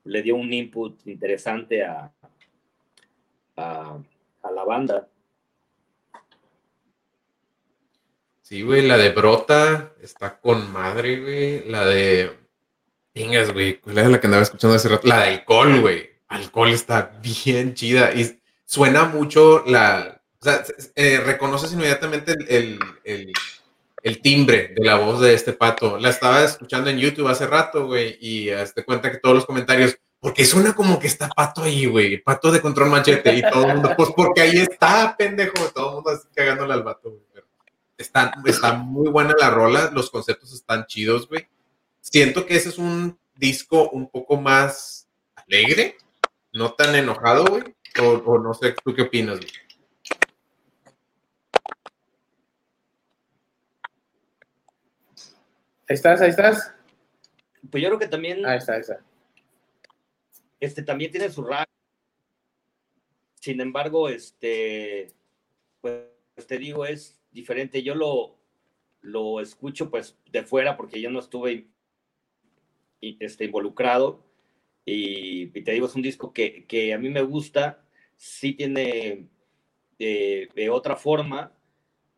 [0.06, 2.12] le dio un input interesante a,
[3.56, 4.02] a,
[4.54, 5.08] la banda.
[8.42, 11.70] Sí, güey, la de Brota está con madre, güey.
[11.70, 12.32] La de.
[13.16, 13.80] Vengas, güey.
[13.80, 15.08] ¿Cuál era la que andaba escuchando hace rato?
[15.08, 16.13] La de alcohol, güey.
[16.34, 18.12] Alcohol está bien chida.
[18.14, 20.22] Y suena mucho la.
[20.42, 20.64] O sea,
[20.96, 23.32] eh, reconoces inmediatamente el, el,
[24.02, 25.98] el, timbre de la voz de este pato.
[25.98, 28.18] La estaba escuchando en YouTube hace rato, güey.
[28.20, 29.98] Y te cuenta que todos los comentarios.
[30.20, 32.18] Porque suena como que está pato ahí, güey.
[32.18, 33.36] Pato de control machete.
[33.36, 35.54] Y todo el mundo, pues porque ahí está, pendejo.
[35.74, 37.24] Todo el mundo así cagándole al vato, güey.
[37.96, 41.48] Está, está muy buena la rola, los conceptos están chidos, güey.
[42.02, 45.96] Siento que ese es un disco un poco más alegre,
[46.54, 47.64] no tan enojado, güey.
[48.02, 49.52] O, o no sé, ¿tú qué opinas, güey?
[55.90, 56.74] Ahí estás, ahí estás.
[57.70, 59.04] Pues yo creo que también, Ahí está, ahí está.
[60.60, 61.68] este, también tiene su rap.
[63.40, 65.14] Sin embargo, este,
[65.82, 66.08] pues
[66.48, 67.84] te digo, es diferente.
[67.84, 68.38] Yo lo,
[69.02, 71.68] lo escucho pues de fuera porque yo no estuve
[73.02, 74.23] este, involucrado.
[74.86, 77.86] Y, y te digo, es un disco que, que a mí me gusta,
[78.18, 79.28] sí tiene
[80.00, 81.54] eh, de otra forma,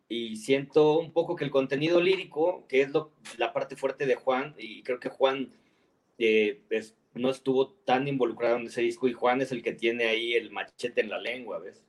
[0.10, 4.16] y siento un poco que el contenido lírico, que es lo, la parte fuerte de
[4.16, 5.52] Juan, y creo que Juan
[6.18, 10.06] eh, es- no estuvo tan involucrado en ese disco, y Juan es el que tiene
[10.06, 11.84] ahí el machete en la lengua, ¿ves?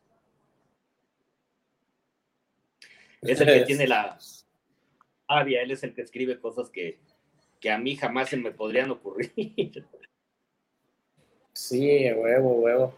[3.23, 4.19] Es el que tiene la
[5.29, 6.99] avia, él es el que escribe cosas que,
[7.61, 9.33] que a mí jamás se me podrían ocurrir.
[11.57, 12.95] Sí, huevo, huevo.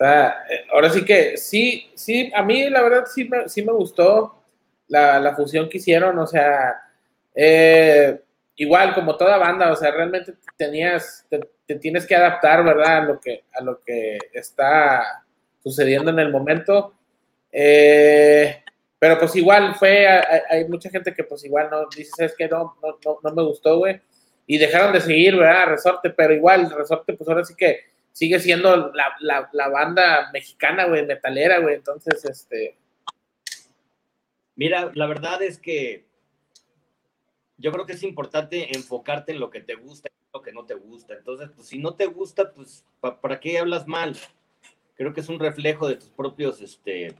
[0.00, 0.30] Eh,
[0.72, 4.42] ahora sí que, sí, sí, a mí la verdad sí me, sí me gustó
[4.88, 6.80] la, la fusión que hicieron, o sea,
[7.34, 8.18] eh,
[8.56, 12.96] igual como toda banda, o sea, realmente tenías, te, tienes que adaptar, ¿verdad?
[12.96, 15.26] A lo que, a lo que está
[15.62, 16.94] sucediendo en el momento.
[17.52, 18.64] Eh,
[18.98, 22.48] pero pues igual fue, hay, hay mucha gente que pues igual no, dice, es que
[22.48, 24.00] no, no, no, no me gustó, güey
[24.46, 25.66] y dejaron de seguir, ¿verdad?
[25.66, 27.80] Resorte, pero igual, Resorte, pues ahora sí que
[28.12, 31.74] sigue siendo la, la, la banda mexicana, güey, metalera, güey.
[31.76, 32.76] Entonces, este.
[34.54, 36.06] Mira, la verdad es que
[37.58, 40.64] yo creo que es importante enfocarte en lo que te gusta y lo que no
[40.64, 41.14] te gusta.
[41.14, 44.16] Entonces, pues si no te gusta, pues ¿pa- ¿para qué hablas mal?
[44.94, 47.14] Creo que es un reflejo de tus propios, este,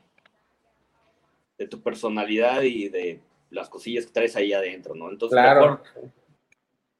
[1.58, 5.10] de tu personalidad y de las cosillas que traes ahí adentro, ¿no?
[5.10, 5.60] Entonces, Claro.
[5.60, 6.12] mejor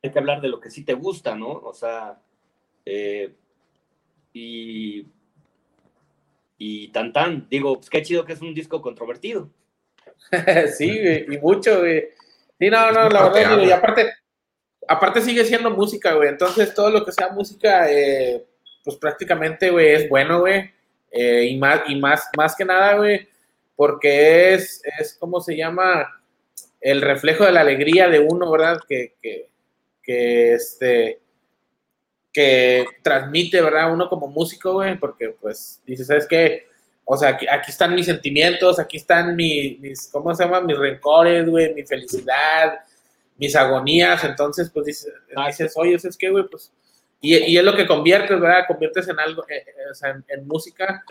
[0.03, 1.49] hay que hablar de lo que sí te gusta, ¿no?
[1.49, 2.21] O sea,
[2.85, 3.33] eh,
[4.33, 5.07] y,
[6.59, 9.51] y tan tan, digo, pues qué chido que es un disco controvertido.
[10.77, 12.09] sí, güey, y mucho, güey.
[12.59, 14.13] Sí, no, no, la verdad, digo, y aparte,
[14.89, 16.29] aparte sigue siendo música, güey.
[16.29, 18.45] Entonces, todo lo que sea música, eh,
[18.83, 20.71] pues prácticamente, güey, es bueno, güey.
[21.11, 23.29] Eh, y más, y más, más que nada, güey,
[23.75, 26.23] porque es, es, ¿cómo se llama?
[26.81, 28.81] El reflejo de la alegría de uno, ¿verdad?
[28.89, 29.49] Que, que,
[30.07, 31.21] que este,
[32.33, 33.93] que transmite, ¿verdad?
[33.93, 36.67] Uno como músico, güey, porque, pues, dice, ¿sabes qué?
[37.05, 40.61] O sea, aquí, aquí están mis sentimientos, aquí están mi- mis, ¿cómo se llama?
[40.61, 42.81] Mis rencores, güey, mi felicidad,
[43.37, 44.23] mis agonías.
[44.25, 45.13] Entonces, pues dices,
[45.47, 46.45] dices oye, ¿es que, güey?
[46.51, 46.73] Pues,
[47.21, 48.65] y, y es lo que conviertes, ¿verdad?
[48.67, 51.05] Conviertes en algo, eh, eh, o sea, en, en música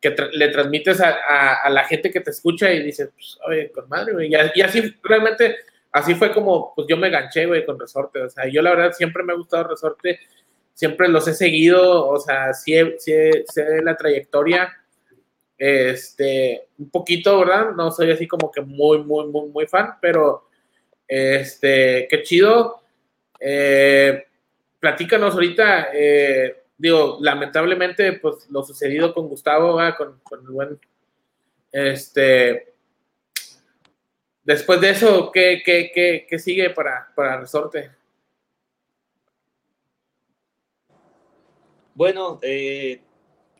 [0.00, 3.38] que tra- le transmites a, a- a la gente que te escucha y dices, pues,
[3.46, 4.30] oye, con madre, güey.
[4.54, 5.56] Y así, realmente,
[5.92, 8.22] así fue como, pues yo me ganché, güey, con Resorte.
[8.22, 10.20] O sea, yo la verdad siempre me ha gustado Resorte,
[10.74, 13.12] siempre los he seguido, o sea, sí, sí
[13.46, 14.72] sé la trayectoria
[15.58, 17.70] este, un poquito, ¿verdad?
[17.72, 20.48] No soy así como que muy, muy, muy, muy fan, pero
[21.06, 22.82] este, qué chido.
[23.40, 24.24] Eh,
[24.78, 29.96] platícanos ahorita, eh, digo, lamentablemente, pues lo sucedido con Gustavo, ¿verdad?
[29.96, 30.80] Con, con el buen,
[31.72, 32.74] este,
[34.46, 37.90] después de eso, ¿qué, qué, qué, qué sigue para, para Resorte?
[41.94, 43.00] Bueno, eh,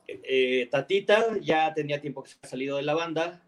[0.06, 3.42] eh, Tatita ya tenía tiempo que se ha salido de la banda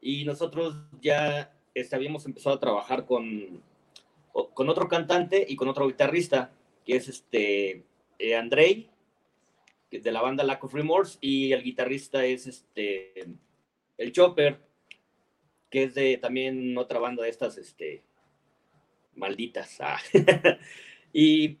[0.00, 3.62] y nosotros ya este, habíamos empezado a trabajar con,
[4.52, 6.52] con otro cantante y con otro guitarrista,
[6.84, 7.84] que es este
[8.18, 8.90] eh, Andrei,
[9.90, 13.26] de la banda Lack of Remorse, y el guitarrista es este
[13.96, 14.58] el Chopper,
[15.76, 18.02] que es de también otra banda de estas este,
[19.14, 19.76] malditas.
[19.80, 19.98] ah.
[21.12, 21.58] y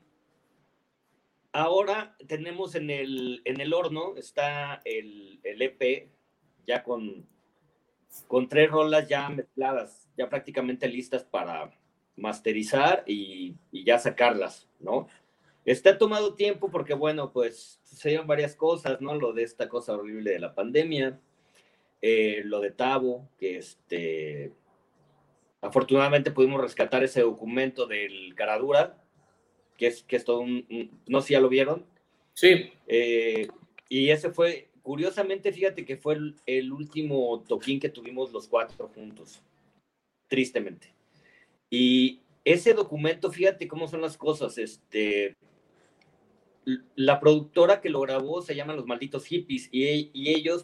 [1.52, 6.08] Ahora tenemos en el, en el horno, está el, el EP
[6.66, 7.26] ya con,
[8.26, 11.70] con tres rolas ya mezcladas, ya prácticamente listas para
[12.16, 15.08] masterizar y, y ya sacarlas, ¿no?
[15.66, 19.14] Está tomado tiempo porque, bueno, pues sucedieron varias cosas, ¿no?
[19.14, 21.20] Lo de esta cosa horrible de la pandemia,
[22.08, 24.52] eh, lo de Tabo, que este,
[25.60, 29.02] afortunadamente pudimos rescatar ese documento del Caradura,
[29.76, 31.84] que es, que es todo un, un- no sé si ya lo vieron,
[32.34, 33.48] Sí, eh,
[33.88, 38.88] y ese fue, curiosamente, fíjate que fue el, el último toquín que tuvimos los cuatro
[38.94, 39.40] juntos,
[40.28, 40.92] tristemente.
[41.70, 45.34] Y ese documento, fíjate cómo son las cosas, este,
[46.94, 50.62] la productora que lo grabó se llama Los Malditos Hippies y, y ellos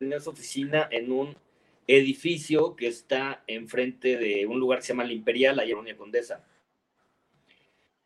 [0.00, 1.36] tenían su oficina en un
[1.86, 6.42] edificio que está enfrente de un lugar que se llama La Imperial, la Colonia Condesa.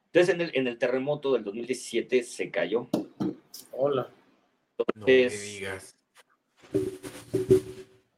[0.07, 2.89] Entonces, en el, en el terremoto del 2017 se cayó.
[3.71, 4.11] hola.
[4.77, 5.97] No me digas.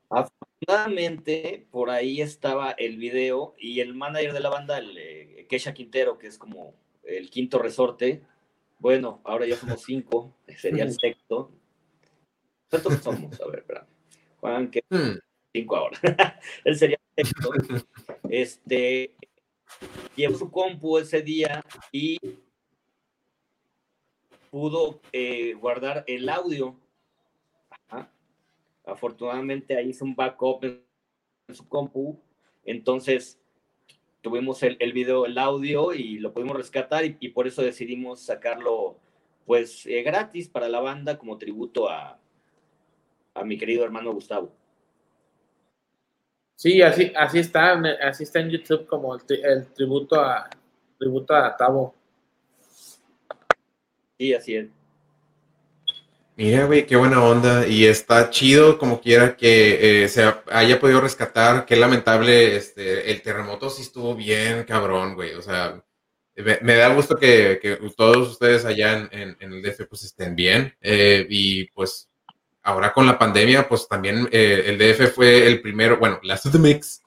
[0.08, 5.74] Afortunadamente, por ahí estaba el video y el manager de la banda, el eh, Kesha
[5.74, 8.22] Quintero, que es como el quinto resorte.
[8.78, 11.52] Bueno, ahora ya somos cinco, sería el sexto.
[12.70, 13.40] ¿Cuántos somos?
[13.40, 13.86] A ver, espera.
[14.40, 15.18] Juan, que Hmm,
[15.52, 15.98] cinco ahora.
[16.64, 16.98] Él sería.
[18.28, 19.14] Este,
[20.14, 22.18] llevó su compu ese día y
[24.50, 26.78] pudo eh, guardar el audio.
[27.70, 28.10] Ajá.
[28.84, 30.84] Afortunadamente ahí hizo un backup en,
[31.48, 32.20] en su compu.
[32.64, 33.40] Entonces
[34.20, 38.20] tuvimos el, el video, el audio y lo pudimos rescatar y, y por eso decidimos
[38.20, 38.98] sacarlo
[39.46, 42.20] pues eh, gratis para la banda como tributo a,
[43.36, 44.52] a mi querido hermano Gustavo.
[46.54, 47.72] Sí, así, así está,
[48.02, 50.48] así está en YouTube como el, tri- el tributo a
[50.98, 51.94] tributo a Tavo.
[54.18, 54.68] Sí, así es.
[56.36, 57.66] Mira, güey, qué buena onda.
[57.66, 61.64] Y está chido como quiera que eh, se ha- haya podido rescatar.
[61.66, 65.34] Qué lamentable, este, el terremoto sí estuvo bien cabrón, güey.
[65.34, 65.82] O sea,
[66.36, 70.04] me, me da gusto que, que todos ustedes allá en, en- en el DF pues
[70.04, 70.74] estén bien.
[70.80, 72.08] Eh, y pues
[72.66, 77.00] ahora con la pandemia, pues también eh, el DF fue el primero, bueno, the Mix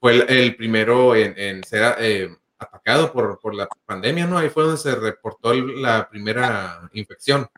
[0.00, 4.36] fue el, el primero en, en ser eh, atacado por, por la pandemia, ¿no?
[4.36, 7.48] Ahí fue donde se reportó la primera infección.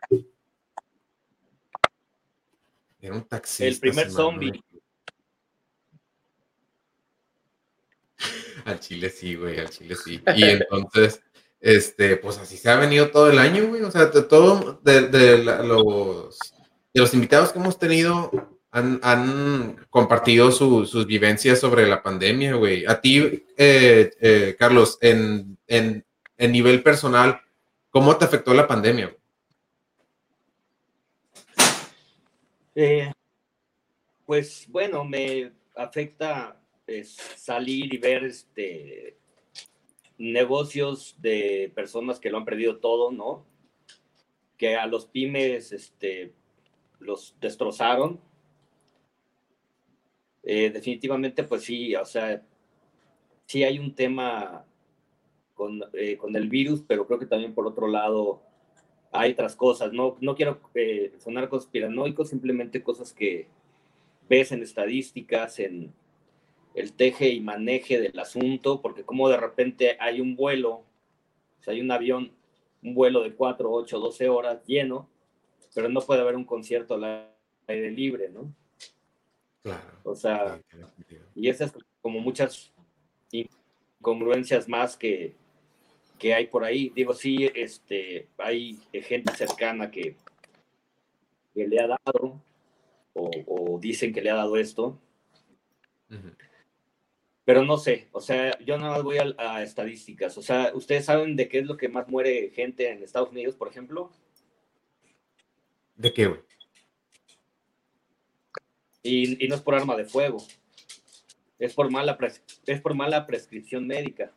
[3.01, 3.65] Era un taxista.
[3.65, 4.63] El primer zombie.
[8.65, 10.21] Al Chile sí, güey, al Chile sí.
[10.35, 11.21] Y entonces,
[11.59, 13.81] este, pues así se ha venido todo el año, güey.
[13.81, 16.37] O sea, de todo, de, de la- los,
[16.93, 18.31] de los invitados que hemos tenido,
[18.71, 22.85] han, han compartido su- sus vivencias sobre la pandemia, güey.
[22.85, 26.05] A ti, eh, eh, Carlos, en, en,
[26.37, 27.41] en nivel personal,
[27.89, 29.15] ¿cómo te afectó la pandemia?
[32.75, 33.11] Eh,
[34.25, 39.17] pues bueno, me afecta es, salir y ver este
[40.17, 43.45] negocios de personas que lo han perdido todo, ¿no?
[44.57, 46.33] Que a los pymes este,
[46.99, 48.19] los destrozaron.
[50.43, 52.41] Eh, definitivamente, pues sí, o sea,
[53.45, 54.65] sí hay un tema
[55.53, 58.41] con, eh, con el virus, pero creo que también por otro lado
[59.11, 59.91] hay otras cosas.
[59.93, 63.47] No, no quiero eh, sonar conspiranoico, simplemente cosas que
[64.29, 65.93] ves en estadísticas, en
[66.75, 71.73] el teje y maneje del asunto, porque como de repente hay un vuelo, o sea,
[71.73, 72.31] hay un avión,
[72.83, 75.09] un vuelo de 4, 8, 12 horas lleno,
[75.73, 77.29] pero no puede haber un concierto al
[77.67, 78.53] aire libre, ¿no?
[79.63, 79.99] Claro.
[80.03, 80.59] O sea,
[81.35, 82.71] y esas como muchas
[83.31, 85.35] incongruencias más que,
[86.17, 86.91] que hay por ahí.
[86.95, 90.15] Digo, sí, este, hay gente cercana que,
[91.53, 92.41] que le ha dado
[93.13, 94.99] o, o dicen que le ha dado esto,
[97.43, 100.37] pero no sé, o sea, yo nada más voy a, a estadísticas.
[100.37, 103.55] O sea, ¿ustedes saben de qué es lo que más muere gente en Estados Unidos,
[103.55, 104.11] por ejemplo?
[105.99, 106.39] ¿De qué, güey?
[109.03, 110.37] Y, y no es por arma de fuego,
[111.59, 114.31] es por mala, pres- es por mala prescripción médica.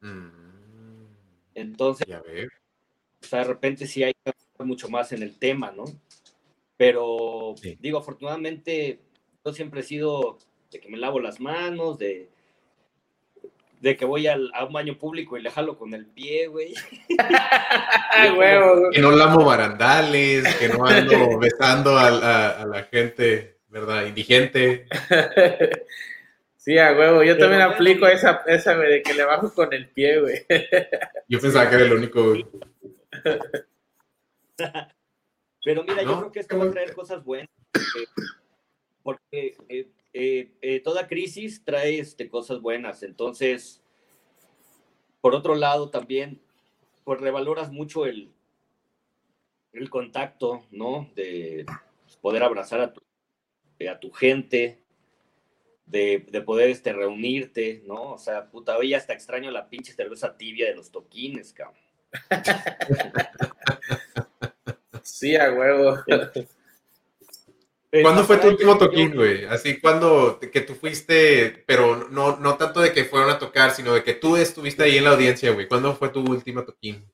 [0.00, 1.06] Mm,
[1.54, 2.50] Entonces, ya ver.
[3.20, 4.12] o sea, de repente sí hay
[4.60, 5.84] mucho más en el tema, ¿no?
[6.76, 7.76] Pero Sí.
[7.80, 9.00] digo, afortunadamente,
[9.44, 10.38] yo siempre he sido
[10.70, 12.28] de que me lavo las manos, de,
[13.80, 16.74] de que voy al- a un baño público y le jalo con el pie, güey.
[18.10, 18.90] Ay, huevo, güey.
[18.92, 24.06] Que no lamo barandales, que no ando besando a, a- a la gente, ¿verdad?
[24.06, 24.86] Indigente.
[26.60, 27.22] Sí, a huevo.
[27.22, 27.74] Yo Pero también bueno.
[27.76, 30.44] aplico esa, esa, güey, de que le bajo con el pie, güey.
[31.26, 32.22] Yo pensaba que era el único.
[32.24, 32.44] güey.
[35.64, 37.48] Pero mira, No, yo creo que esto va a traer cosas buenas.
[37.72, 39.88] Porque, porque, eh,
[40.20, 43.04] eh, eh, toda crisis trae este, cosas buenas.
[43.04, 43.80] Entonces,
[45.20, 46.40] por otro lado, también,
[47.04, 48.32] pues revaloras mucho el,
[49.72, 51.08] el contacto, ¿no?
[51.14, 51.64] De
[52.20, 53.00] poder abrazar a tu,
[53.78, 54.82] eh, a tu gente,
[55.86, 58.14] de, de poder este, reunirte, ¿no?
[58.14, 61.80] O sea, puta, hoy hasta extraño la pinche cerveza tibia de los toquines, cabrón.
[65.04, 65.96] Sí, a huevo.
[67.90, 69.46] Pero, ¿Cuándo fue tu último toquín, güey?
[69.46, 73.94] Así, cuando que tú fuiste, pero no, no tanto de que fueron a tocar, sino
[73.94, 75.66] de que tú estuviste ahí en la audiencia, güey.
[75.66, 77.10] ¿Cuándo fue tu último toquín?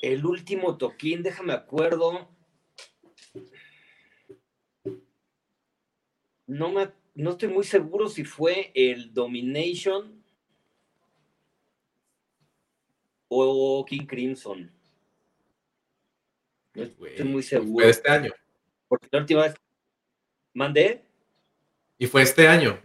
[0.00, 2.28] El último toquín, déjame acuerdo.
[6.46, 10.22] No, me, no estoy muy seguro si fue el Domination
[13.28, 14.79] o King Crimson.
[16.74, 17.86] No estoy muy Fue seguro.
[17.86, 18.32] este año.
[18.88, 19.54] Porque la última vez
[20.54, 21.04] mandé,
[21.98, 22.80] Y fue este año.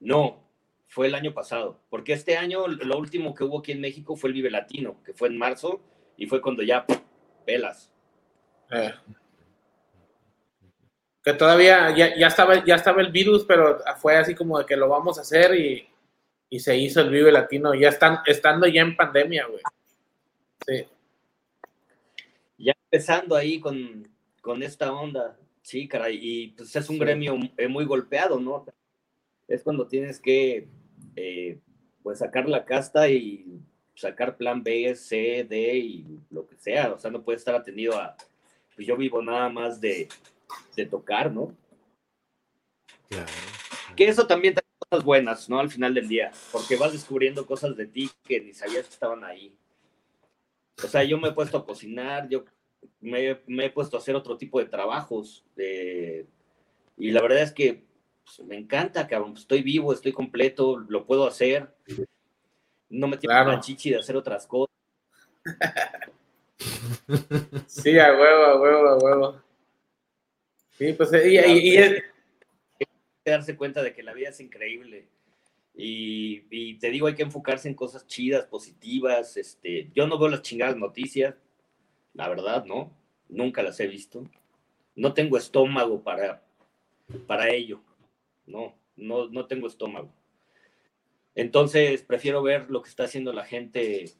[0.00, 0.42] no,
[0.88, 1.80] fue el año pasado.
[1.88, 5.14] Porque este año lo último que hubo aquí en México fue el Vive Latino, que
[5.14, 5.80] fue en marzo
[6.16, 6.84] y fue cuando ya
[7.46, 7.90] pelas.
[8.70, 8.92] Eh.
[11.24, 14.76] Que todavía ya, ya estaba ya estaba el virus, pero fue así como de que
[14.76, 15.88] lo vamos a hacer y,
[16.50, 19.62] y se hizo el Vive Latino, ya están estando ya en pandemia, güey.
[20.66, 20.86] Sí.
[22.58, 24.06] ya empezando ahí con,
[24.40, 27.00] con esta onda, sí, caray, y pues es un Sí.
[27.00, 28.64] gremio eh, muy golpeado, ¿no?
[29.48, 30.68] Es cuando tienes que,
[31.16, 31.58] eh,
[32.02, 33.60] pues, sacar la casta y
[33.94, 37.98] sacar plan B, C, D y lo que sea, o sea, no puedes estar atendido
[37.98, 38.16] a,
[38.74, 40.08] pues yo vivo nada más de,
[40.76, 41.54] de tocar, ¿no?
[43.08, 43.26] Claro.
[43.96, 45.58] Que eso también trae cosas buenas, ¿no?
[45.60, 49.22] Al final del día, porque vas descubriendo cosas de ti que ni sabías que estaban
[49.24, 49.54] ahí.
[50.84, 52.44] O sea, yo me he puesto a cocinar, yo
[53.00, 55.44] me, me he puesto a hacer otro tipo de trabajos.
[55.56, 56.26] eh,
[56.98, 57.84] y la verdad es que
[58.24, 59.34] pues, me encanta, cabrón.
[59.36, 61.68] Estoy vivo, estoy completo, lo puedo hacer.
[62.88, 63.52] No me tiene Claro.
[63.52, 64.72] la chichi de hacer otras cosas.
[67.66, 69.42] Sí, a huevo, a huevo, a huevo.
[70.78, 72.02] Sí, pues y, y- y es,
[73.24, 75.08] darse cuenta de que la vida es increíble.
[75.74, 79.36] Y, y, te digo, hay que enfocarse en cosas chidas, positivas.
[79.36, 81.34] Este, yo no veo las chingadas noticias,
[82.14, 82.96] la verdad, ¿no?
[83.28, 84.28] Nunca las he visto.
[84.94, 86.42] No tengo estómago para,
[87.26, 87.80] para ello.
[88.46, 90.12] No, no, no tengo estómago.
[91.34, 94.10] Entonces, prefiero ver lo que está haciendo la gente,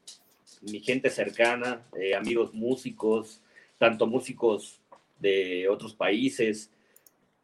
[0.61, 3.41] mi gente cercana, eh, amigos músicos,
[3.77, 4.81] tanto músicos
[5.19, 6.71] de otros países.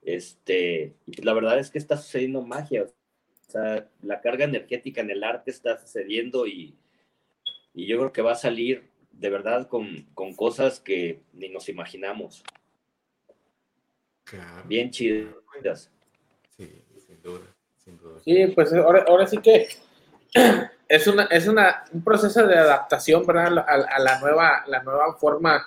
[0.01, 2.87] Este, la verdad es que está sucediendo magia.
[3.49, 6.75] O sea, la carga energética en el arte está sucediendo y,
[7.73, 11.67] y yo creo que va a salir de verdad con, con cosas que ni nos
[11.67, 12.43] imaginamos.
[14.65, 15.89] Bien chidas.
[16.55, 16.69] Sí,
[17.07, 17.41] sin duda,
[18.23, 19.67] Sí, pues ahora, ahora sí que
[20.87, 23.57] es una, es una, un proceso de adaptación, ¿verdad?
[23.57, 25.65] A, a, la nueva, la nueva forma,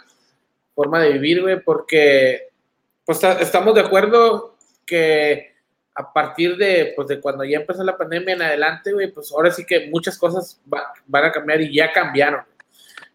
[0.72, 2.50] forma de vivir, güey, porque
[3.04, 4.56] pues estamos de acuerdo
[4.86, 5.51] que
[5.94, 9.50] a partir de, pues, de cuando ya empezó la pandemia en adelante, güey, pues ahora
[9.50, 12.42] sí que muchas cosas van a cambiar y ya cambiaron.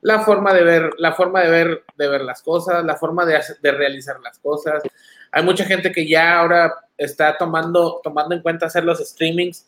[0.01, 3.41] La forma de ver, la forma de ver, de ver las cosas, la forma de,
[3.61, 4.83] de realizar las cosas.
[5.31, 9.67] Hay mucha gente que ya ahora está tomando, tomando en cuenta hacer los streamings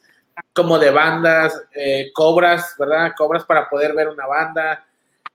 [0.54, 3.14] como de bandas, eh, cobras, ¿verdad?
[3.18, 4.86] Cobras para poder ver una banda.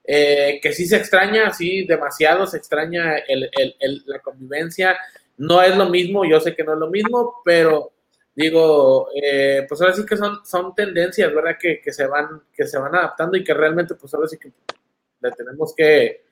[0.07, 3.49] Eh, que sí se extraña, sí, demasiado se extraña el,
[3.79, 4.95] el, la convivencia
[5.37, 7.91] no es lo mismo, yo sé que no es lo mismo, pero
[8.33, 11.57] digo, eh, pues ahora sí que son, son tendencias, ¿verdad?
[11.59, 14.51] Que, se van, que se van adaptando y que realmente, pues ahora sí que
[15.21, 16.25] le tenemos que,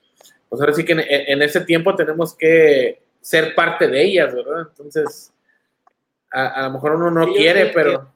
[0.49, 4.67] pues ahora sí que en, ese tiempo tenemos que ser parte de ellas, ¿verdad?
[4.69, 5.33] Entonces,
[6.31, 8.11] a, lo mejor uno no quiere, pero...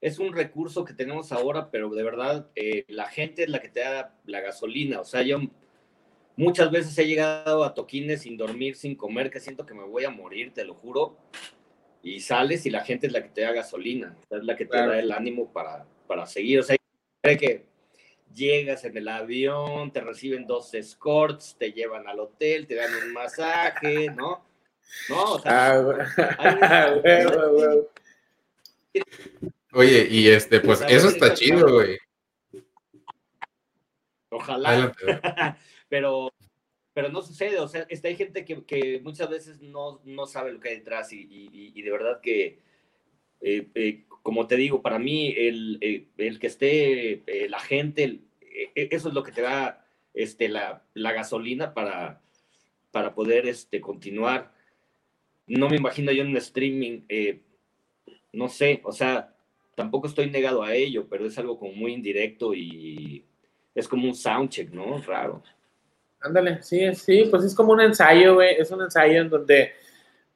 [0.00, 3.68] Es un recurso que tenemos ahora, pero de verdad eh, la gente es la que
[3.68, 5.00] te da la gasolina.
[5.00, 5.40] O sea, yo
[6.38, 10.04] Muchas veces he llegado a toquines sin dormir, sin comer, que siento que me voy
[10.04, 11.16] a morir, te lo juro.
[12.00, 14.76] Y sales y la gente es la que te da gasolina, es la que te
[14.76, 16.60] da el ánimo para, para seguir.
[16.60, 16.76] O sea,
[17.20, 17.66] cree que
[18.32, 23.12] llegas en el avión, te reciben dos escorts, te llevan al hotel, te dan un
[23.12, 24.46] masaje, ¿no?
[25.08, 25.84] No, o sea,
[26.38, 26.94] ah,
[29.72, 31.98] Oye, y este, pues eso está chido, güey.
[34.28, 34.94] Ojalá.
[35.88, 36.32] pero,
[36.92, 40.70] pero no sucede, o sea, hay gente que, muchas veces no, no, sabe lo que
[40.70, 42.58] hay detrás y, y, de verdad que,
[43.40, 48.20] eh, eh, como te digo, para mí el, eh, el que esté la gente,
[48.74, 52.20] eso es lo que te da este, la, la gasolina para,
[52.90, 54.52] para poder este, continuar.
[55.46, 57.02] No me imagino yo en un streaming,
[58.32, 59.34] no sé, o sea,
[59.74, 63.24] tampoco estoy negado a ello, pero es algo como muy indirecto y
[63.74, 65.00] es como un soundcheck, ¿no?
[65.02, 65.42] Raro.
[66.20, 69.72] Ándale, sí, sí, pues es como un ensayo, güey, es un ensayo en donde,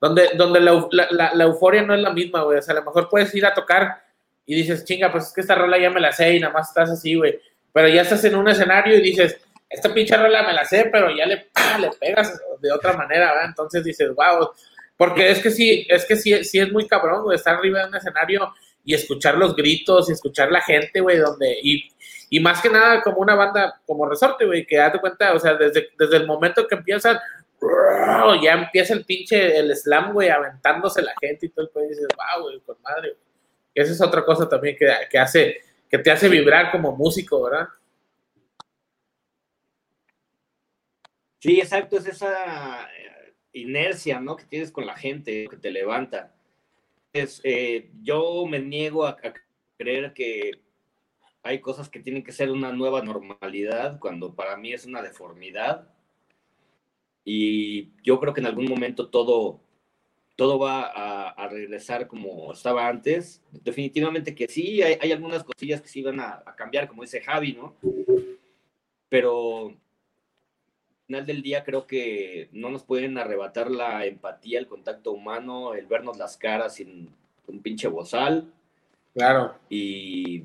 [0.01, 3.09] donde, donde la, la, euforia no es la misma, güey, o sea, a lo mejor
[3.09, 4.05] puedes ir a tocar
[4.47, 6.69] y dices, chinga, pues es que esta rola ya me la sé y nada más
[6.69, 7.41] estás así, güey,
[7.73, 9.37] pero ya estás en un escenario y dices,
[9.69, 11.49] esta pinche rola me la sé, pero ya le,
[11.81, 13.47] le pegas de otra manera, ¿verdad?
[13.49, 14.51] Entonces dices, wow,
[14.97, 17.89] porque es que sí, es que sí, sí es muy cabrón, güey, estar arriba de
[17.89, 18.55] un escenario
[18.85, 21.59] y escuchar los gritos y escuchar la gente, güey, donde,
[22.33, 25.53] y más que nada como una banda como Resorte, güey, que date cuenta, o sea,
[25.53, 27.19] desde, desde el momento que empiezan,
[28.43, 32.09] ya empieza el pinche, el slam, güey, aventándose la gente y todo el país, dices,
[32.17, 33.19] wow, güey, con madre,
[33.75, 35.61] Esa es otra cosa también que, que hace,
[35.91, 37.69] que te hace vibrar como músico, ¿verdad?
[41.39, 44.37] Sí, exacto, es esa eh, inercia, ¿no?
[44.37, 46.33] Que tienes con la gente, que te levanta.
[47.13, 49.19] Es, eh, yo me niego a
[49.77, 50.63] creer que
[51.43, 55.89] hay cosas que tienen que ser una nueva normalidad, cuando para mí es una deformidad.
[57.25, 59.61] Y yo creo que en algún momento todo,
[60.37, 63.43] todo va a, regresar como estaba antes.
[63.51, 67.53] Definitivamente que sí, hay, hay algunas cosillas que sí van a, cambiar, como dice Javi,
[67.55, 67.75] ¿no?
[69.09, 75.13] Pero al final del día creo que no nos pueden arrebatar la empatía, el contacto
[75.13, 77.11] humano, el vernos las caras sin
[77.49, 78.51] un pinche bozal.
[79.13, 79.57] Claro.
[79.69, 80.45] Y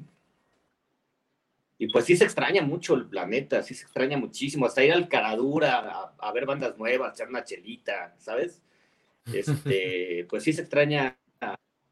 [1.80, 5.08] y pues sí se extraña mucho el planeta, sí se extraña muchísimo, hasta ir al
[5.08, 8.64] Caradura a, ver bandas nuevas, echar una chelita, ¿sabes?
[9.32, 11.18] Este, pues sí se extraña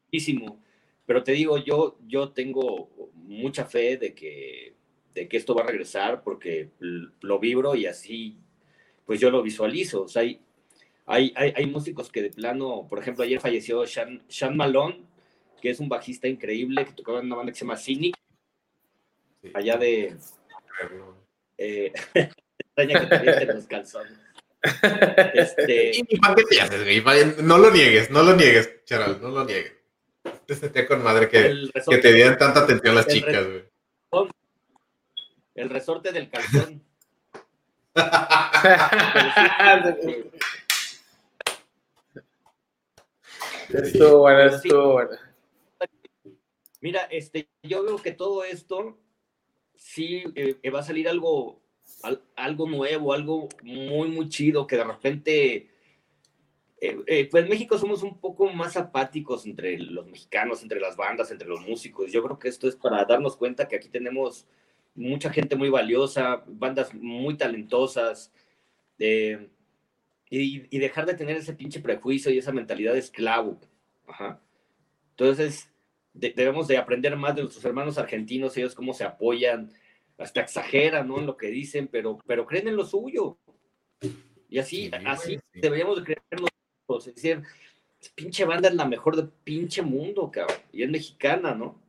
[0.04, 0.60] muchísimo.
[1.06, 4.74] Pero te digo, yo, yo tengo mucha fe de que,
[5.14, 8.38] de que esto va a regresar porque lo vibro y así,
[9.04, 10.02] pues yo lo visualizo.
[10.02, 10.40] O sea, hay,
[11.06, 15.04] hay, hay, músicos que de plano, por ejemplo, ayer falleció Sean, Sean Malone,
[15.62, 18.16] que es un bajista increíble que tocaba en una banda que se llama Cynic
[19.54, 20.16] allá de...
[21.58, 21.92] Eh,
[22.58, 23.06] extraña que
[23.46, 24.12] te los calzones.
[25.34, 27.02] Este, ¿Y para qué te haces, güey?
[27.42, 29.74] No lo niegues, no lo niegues, Charal, no lo niegues.
[30.46, 33.64] Te sentía con madre que, que te dieran tanta atención las chicas, güey.
[35.54, 36.82] el resorte del calzón.
[43.68, 45.16] estuvo bueno, estuvo bueno.
[46.80, 48.98] Mira, este, yo veo que todo esto
[49.86, 51.60] sí eh, eh, va a salir algo,
[52.02, 55.70] al- algo nuevo, algo muy, muy chido, que de repente,
[56.80, 60.96] eh, eh, pues en México somos un poco más apáticos entre los mexicanos, entre las
[60.96, 62.10] bandas, entre los músicos.
[62.10, 64.46] Yo creo que esto es para darnos cuenta que aquí tenemos
[64.96, 68.32] mucha gente muy valiosa, bandas muy talentosas,
[68.98, 69.48] eh,
[70.28, 73.60] y, y dejar de tener ese pinche prejuicio y esa mentalidad de esclavo.
[74.08, 74.40] Ajá.
[75.10, 75.70] Entonces,
[76.18, 79.72] de- debemos de aprender más de nuestros hermanos argentinos, ellos cómo se apoyan,
[80.18, 81.18] hasta exageran, ¿no?
[81.18, 83.38] En lo que dicen, pero, pero creen en lo suyo.
[84.48, 85.60] Y así, Sí, así sí.
[85.60, 87.08] deberíamos de creer nosotros.
[87.08, 87.42] Es decir,
[88.14, 90.56] pinche banda es la mejor del pinche mundo, cabrón.
[90.72, 91.80] Y es mexicana, ¿no?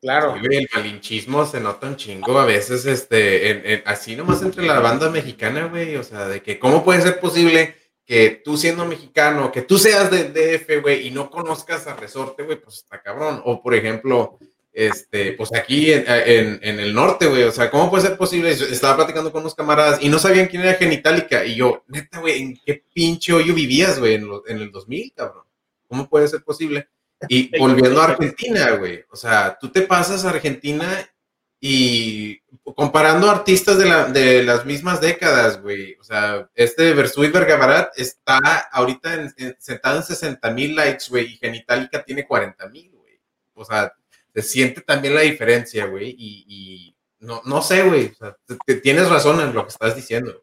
[0.00, 0.36] Claro.
[0.36, 4.78] El malinchismo se nota un chingo a veces, este, en- en- así nomás entre la
[4.80, 7.74] banda mexicana, güey, o sea, de que cómo puede ser posible
[8.06, 12.42] que tú siendo mexicano, que tú seas de DF, güey, y no conozcas a Resorte,
[12.42, 13.40] güey, pues está cabrón.
[13.44, 14.38] O por ejemplo,
[14.72, 18.54] este, pues aquí en, en- en el norte, güey, o sea, ¿cómo puede ser posible?
[18.56, 22.18] Yo Estaba platicando con unos camaradas y no sabían quién era Genitalica, y yo, neta,
[22.20, 25.44] güey, ¿en qué pinche hoyo vivías, güey, en, en el 2000, cabrón?
[25.88, 26.88] ¿Cómo puede ser posible?
[27.28, 29.04] Y volviendo a Argentina, güey.
[29.10, 31.08] O sea, tú te pasas a Argentina
[31.60, 32.40] y
[32.72, 35.96] comparando artistas de, la- de las mismas décadas, güey.
[36.00, 38.38] O sea, este Versuit Vergavarat está
[38.72, 43.20] ahorita en- en- sentado en 60 mil likes, güey, y Genitalica tiene 40 mil, güey.
[43.54, 43.92] O sea,
[44.34, 46.10] se siente también la diferencia, güey.
[46.18, 48.06] Y, y no, no sé, güey.
[48.06, 50.42] O sea, te- te- tienes razón en lo que estás diciendo.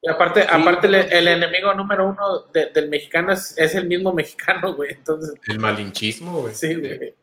[0.00, 4.12] Y aparte, aparte el, el enemigo número uno de- del mexicano es, es el mismo
[4.14, 4.92] mexicano, güey.
[4.92, 6.54] Entonces, El malinchismo, güey.
[6.54, 7.14] sí, güey.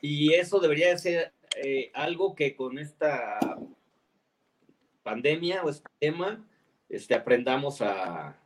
[0.00, 1.32] Y eso debería de ser
[1.62, 3.38] eh, algo que con esta
[5.02, 6.44] pandemia o este tema
[6.88, 8.38] este, aprendamos a,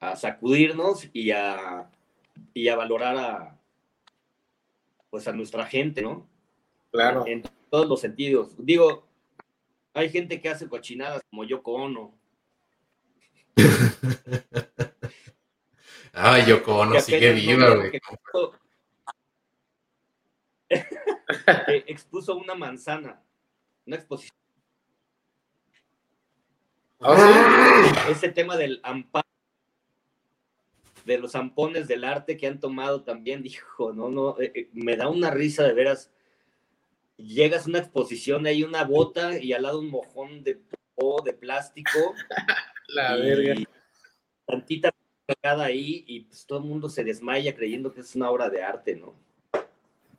[0.00, 1.90] a sacudirnos y a,
[2.52, 3.58] y a valorar a,
[5.10, 6.28] pues a nuestra gente, ¿no?
[6.90, 7.26] Claro.
[7.26, 8.54] En todos los sentidos.
[8.58, 9.06] Digo,
[9.92, 12.14] hay gente que hace cochinadas como yo Ono.
[16.12, 18.00] Ay, Yoko Ono sigue viva, güey.
[21.66, 23.22] que expuso- una manzana,
[23.86, 24.36] una exposición.
[28.10, 29.26] Ese tema del amparo,
[31.04, 34.96] de los zampones del arte que han tomado también, dijo, no, no, eh, eh, me
[34.96, 36.10] da una risa de veras.
[37.16, 40.60] Llegas a una exposición, hay una bota y al lado un mojón de
[41.24, 42.14] de plástico,
[42.88, 43.54] la verga.
[44.46, 44.92] tantita
[45.42, 48.94] ahí, y pues todo el mundo se desmaya creyendo que es una obra de arte,
[48.96, 49.14] ¿no?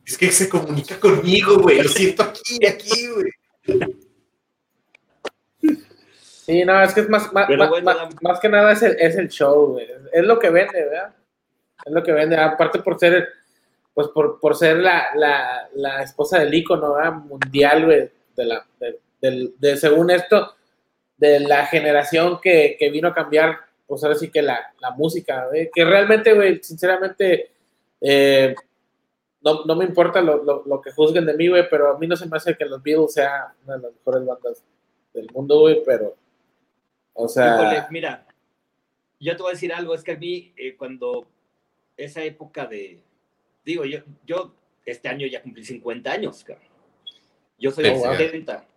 [0.06, 1.82] Es que se comunica conmigo, güey.
[1.82, 3.32] Lo siento aquí, aquí, güey.
[6.46, 8.84] Sí, no, es que es más, más, más- bueno, más- la- más que nada es
[8.84, 9.88] el, es el show, güey.
[10.14, 11.16] Es lo que vende, ¿verdad?
[11.84, 12.38] Es lo que vende.
[12.38, 13.28] Aparte por ser,
[13.94, 17.14] pues por, por ser la, la, la esposa del ícono, ¿verdad?
[17.14, 18.12] Mundial, güey.
[18.36, 20.54] De la, de, de- según esto,
[21.18, 25.48] de la generación que, que vino a cambiar, pues ahora sí que la, la música,
[25.48, 25.72] güey.
[25.74, 27.52] Que realmente, güey, sinceramente,
[28.02, 28.54] eh,
[29.46, 32.08] no, no me importa lo, lo, lo que juzguen de mí, güey, pero a mí
[32.08, 34.64] no se me hace que los Beatles sea una de las mejores bandas
[35.14, 36.16] del mundo, güey, pero,
[37.14, 38.26] o sea, Híjole, mira,
[39.20, 41.28] yo te voy a decir algo, es que a mí eh, cuando
[41.96, 43.00] esa época de,
[43.64, 46.66] digo, yo, yo este año ya cumplí 50 años, cabrón.
[47.60, 48.18] Yo soy de Felicidades.
[48.18, 48.68] 70.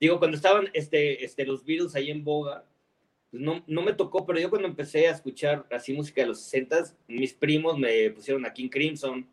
[0.00, 2.64] Digo, cuando estaban este, este, los Beatles ahí en boga,
[3.30, 6.40] pues no, no me tocó, pero yo cuando empecé a escuchar así música de los
[6.40, 9.26] 60 mis primos me pusieron a King Crimson,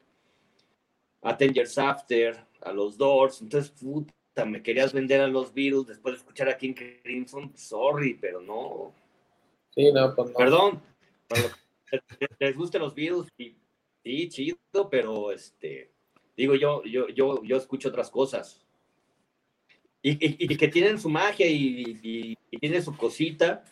[1.21, 4.13] a Ten Years After, a los Doors, entonces, puta,
[4.45, 8.93] me querías vender a los Beatles después de escuchar a King Crimson, sorry, pero no,
[9.75, 10.35] sí, no, pues no.
[10.37, 10.81] Perdón,
[11.27, 11.53] para los
[12.17, 13.55] que les gusten los Beatles, y-
[14.03, 14.57] sí, chido,
[14.89, 15.91] pero este,
[16.37, 18.65] digo yo, yo, yo, yo escucho otras cosas.
[20.01, 23.65] Y, y- y que tienen su magia y, y, y tienen su cosita,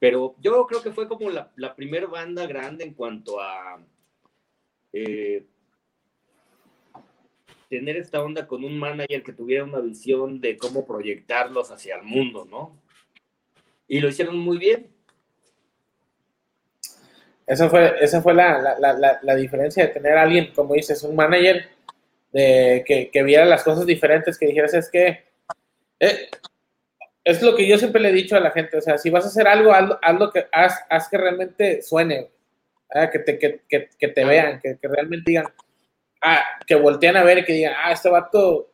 [0.00, 3.80] pero yo creo que fue como la, la primera banda grande en cuanto a
[4.92, 5.44] eh,
[7.70, 12.02] tener esta onda con un manager que tuviera una visión de cómo proyectarlos hacia el
[12.02, 12.76] mundo, ¿no?
[13.86, 14.88] Y lo hicieron muy bien.
[17.46, 21.02] Esa fue, esa fue la, la, la, la, diferencia de tener a alguien, como dices,
[21.04, 21.68] un manager
[22.32, 25.24] de, que, que viera las cosas diferentes, que dijeras, es que
[26.00, 26.28] eh,
[27.24, 29.24] es lo que yo siempre le he dicho a la gente, o sea, si vas
[29.24, 32.30] a hacer algo, haz, lo que, haz, haz, que realmente suene,
[33.12, 35.46] que te, que, que, que te vean, que, realmente digan,
[36.22, 38.70] ah, que voltean a ver y que digan, ah, este vato,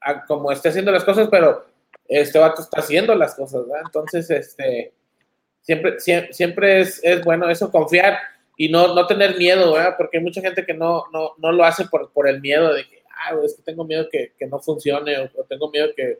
[0.00, 1.64] ah, como está haciendo las cosas, pero
[2.08, 3.82] este vato está haciendo las cosas, ¿verdad?
[3.86, 4.92] Entonces, este,
[5.60, 8.18] siempre, siempre, es, es, bueno eso, confiar
[8.56, 9.94] y no, no tener miedo, ¿verdad?
[9.96, 12.84] Porque hay mucha gente que no, no, no lo hace por, por el miedo de
[12.88, 16.18] que, ah, es que tengo miedo que, que no funcione o, tengo miedo que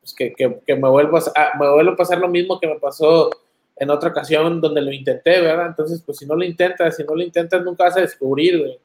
[0.00, 3.30] pues, que, que, me, vuelvo a, me vuelvo a pasar lo mismo que me pasó
[3.76, 5.68] en otra ocasión donde lo intenté, ¿verdad?
[5.68, 8.78] Entonces, pues si no lo intentas, si no lo intentas, nunca vas a descubrir, güey.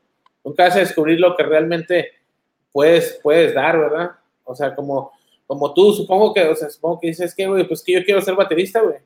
[0.46, 2.12] Nunca vas a descubrir lo que realmente
[2.72, 4.12] puedes, puedes dar, ¿verdad?
[4.46, 5.12] O sea, como,
[5.46, 8.22] como tú, supongo que, o sea, supongo que dices que, güey, pues que yo quiero
[8.22, 9.00] ser baterista, güey.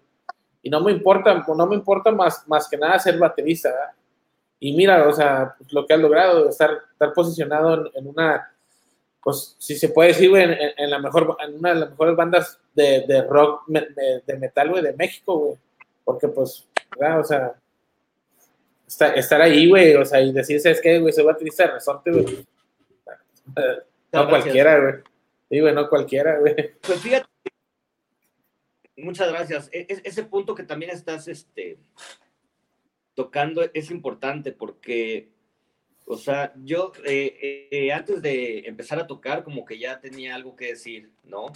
[0.62, 3.94] Y no me importa, no me importa más, más que nada ser baterista, ¿verdad?
[4.60, 8.52] Y mira, o sea, pues, lo que has logrado, estar, estar posicionado en una
[9.24, 10.44] pues si se puede decir, güey,
[10.78, 14.84] en, la mejor, en una de las mejores bandas de, de rock, de, metal, güey,
[14.84, 15.58] de México, güey.
[16.04, 16.68] Porque, pues,
[16.98, 17.20] ¿verdad?
[17.20, 17.54] o sea,
[18.90, 22.46] estar, ahí, güey, o sea, y decirse, es que, güey, soy baterista de resorte, güey.
[24.12, 24.94] No, cualquiera, güey.
[25.50, 26.56] Sí, güey, no cualquiera, güey.
[26.82, 27.28] Pues fíjate,
[28.98, 29.70] muchas gracias.
[29.72, 31.78] E, ese punto que también estás, este,
[33.14, 35.30] tocando es importante porque
[36.12, 40.56] o sea, yo eh, eh, antes de empezar a tocar, como que ya tenía algo
[40.56, 41.54] que decir, ¿no?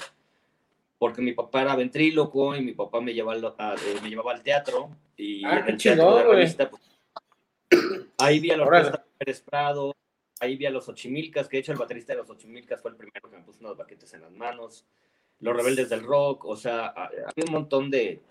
[1.00, 4.44] Porque mi papá era ventríloco y mi papá me llevaba al, eh, me llevaba al
[4.44, 4.92] teatro.
[5.18, 6.84] Y ah, en el teatro de revista, pues,
[8.18, 8.70] ahí vi a los
[9.18, 9.96] Pérez Prado,
[10.40, 12.98] ahí vi a los Ochimilcas, que de hecho el baterista de los Ochimilcas fue el
[12.98, 14.86] primero que me puso unos baquetes en las manos.
[15.40, 18.22] Los Rebeldes del Rock, o sea, había un montón de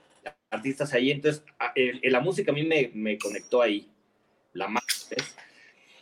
[0.50, 1.10] artistas ahí.
[1.10, 1.44] Entonces,
[2.02, 3.90] la música a mí me, me conectó ahí.
[4.54, 5.10] La más.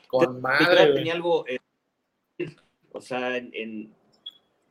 [0.07, 0.93] Con madre.
[0.93, 1.59] Tenía algo, eh,
[2.93, 3.93] o sea, en,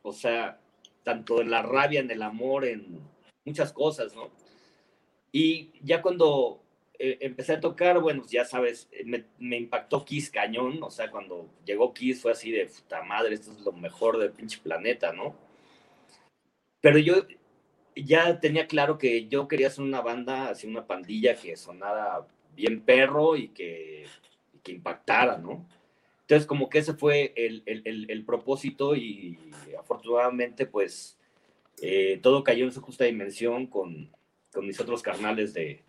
[0.01, 0.59] o sea,
[1.03, 2.99] tanto en la rabia, en el amor, en
[3.45, 4.30] muchas cosas, ¿no?
[5.32, 6.61] Y ya cuando
[7.00, 11.50] eh, empecé a tocar, bueno, ya sabes, me, me, impactó Kiss cañón, o sea, cuando
[11.66, 15.36] llegó Kiss fue así de puta madre, esto es lo mejor del pinche planeta, ¿no?
[16.82, 17.26] Pero yo
[17.95, 22.82] ya tenía claro que yo quería hacer una banda, así una pandilla que sonara bien
[22.82, 24.06] perro y que
[24.64, 25.68] que impactara, ¿no?
[26.22, 29.39] Entonces, como que ese fue el, el, el, propósito y
[29.80, 31.18] afortunadamente, pues,
[31.82, 34.12] eh, todo cayó en su justa dimensión con,
[34.54, 35.84] con mis otros carnales de,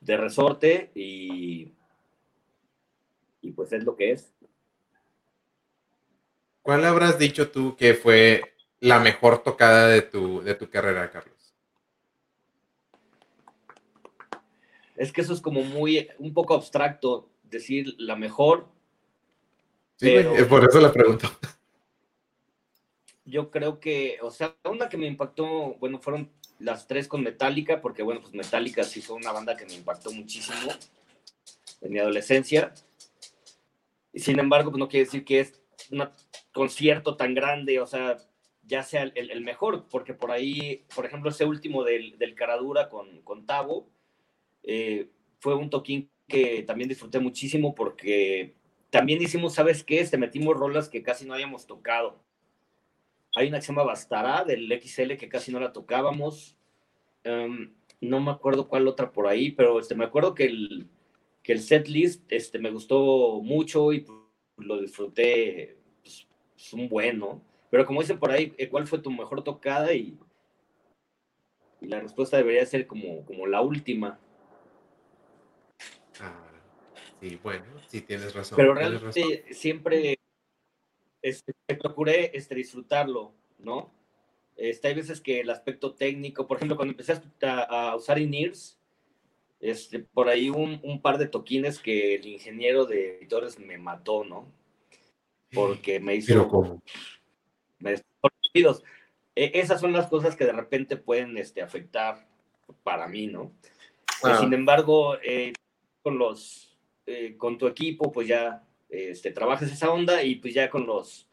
[0.00, 1.72] de, resorte y,
[3.40, 4.32] y pues es lo que es.
[6.62, 8.42] ¿Cuál habrás dicho tú que fue
[8.80, 11.54] la mejor tocada de tu, de tu carrera, Carlos?
[14.96, 18.68] Es que eso es como muy, un poco abstracto decir la mejor.
[19.96, 20.14] Sí,
[20.48, 21.30] por eso la pregunto.
[23.24, 27.80] Yo creo que, o sea, una que me impactó, bueno, fueron las tres con Metallica,
[27.80, 30.72] porque bueno, pues Metallica sí fue una banda que me impactó muchísimo
[31.80, 32.72] en mi adolescencia.
[34.12, 36.08] Y sin embargo, pues no quiere decir que es un
[36.52, 38.16] concierto tan grande, o sea,
[38.64, 43.22] ya sea el, mejor, porque por ahí, por ejemplo, ese último del, del Caradura con,
[43.22, 43.88] con Tavo,
[44.62, 45.08] eh,
[45.40, 48.54] fue un toquín que también disfruté muchísimo porque
[48.90, 50.00] también hicimos, ¿sabes qué?
[50.00, 52.22] Este, metimos rolas que casi no habíamos tocado.
[53.34, 56.56] Hay una que se llama Bastará del XL que casi no la tocábamos.
[57.24, 60.88] Em, no me acuerdo cuál otra por ahí, pero este, me acuerdo que el,
[61.42, 64.18] que el set list este, me gustó mucho y pues,
[64.56, 65.78] lo disfruté.
[66.02, 66.26] Pues,
[66.56, 67.42] es un bueno.
[67.70, 69.92] Pero como dicen por ahí, ¿cuál fue tu mejor tocada?
[69.92, 70.18] Y,
[71.80, 74.18] y la respuesta debería ser como, como la última.
[76.20, 76.50] Ah,
[77.20, 78.56] sí, bueno, sí tienes razón.
[78.56, 80.17] Pero realmente siempre
[81.28, 83.92] este, procuré este, disfrutarlo, ¿no?
[84.56, 88.78] Este, hay veces que el aspecto técnico, por ejemplo, cuando empecé a, usar INIRS,
[89.60, 94.24] este, por ahí un, un, par de toquines que el ingeniero de editores me mató,
[94.24, 94.52] ¿no?
[95.52, 96.32] Porque me hizo...
[96.32, 96.82] Pero ¿cómo?
[97.78, 97.94] Me
[99.38, 102.26] e, esas son las cosas que de repente pueden este, afectar
[102.82, 103.52] para mí, ¿no?
[104.24, 104.38] Ah.
[104.40, 105.52] Sin embargo, eh,
[106.02, 106.76] con los,
[107.06, 111.28] eh, con tu equipo, pues ya este, trabajas esa onda y pues ya con los,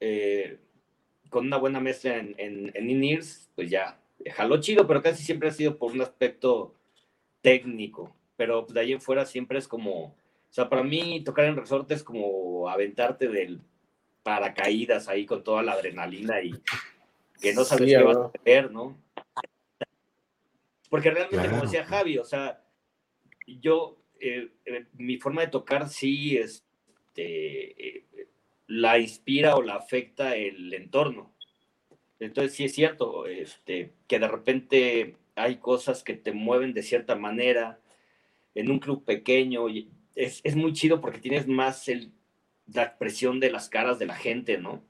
[0.00, 0.58] eh,
[1.30, 3.98] con una buena mezcla en, en, en in-ears, pues ya
[4.34, 6.74] jaló chido, pero casi siempre ha sido por un aspecto
[7.40, 10.14] técnico, pero de ahí en fuera siempre es como, o
[10.50, 13.60] sea, para mí tocar en resorte es como aventarte del
[14.22, 16.52] paracaídas ahí con toda la adrenalina y
[17.40, 18.96] que no sabes qué vas a hacer, ¿no?
[20.88, 22.62] Porque realmente, como decía Javi, o sea,
[23.46, 28.04] yo, eh, eh, mi forma de tocar sí este, eh,
[28.68, 31.34] la inspira o la afecta el entorno.
[32.20, 37.16] Entonces sí es cierto, este, que de repente hay cosas que te mueven de cierta
[37.16, 37.80] manera
[38.54, 39.68] en un club pequeño.
[39.68, 42.12] Y es, es muy chido porque tienes más el,
[42.72, 44.84] la presión de las caras de la gente, ¿no?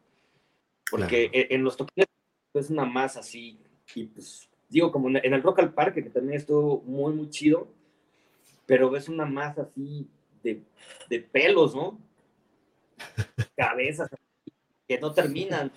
[0.91, 1.47] Porque Claro.
[1.49, 2.09] en, en los toquines
[2.53, 3.59] es una más así.
[3.95, 7.31] Y pues, digo, como en, en el Rock al Parque, que también estuvo muy, muy
[7.31, 7.73] chido,
[8.67, 10.09] pero ves una más así
[10.43, 10.63] de,
[11.09, 11.99] de pelos, ¿no?
[13.57, 14.11] Cabezas
[14.87, 15.73] que no terminan.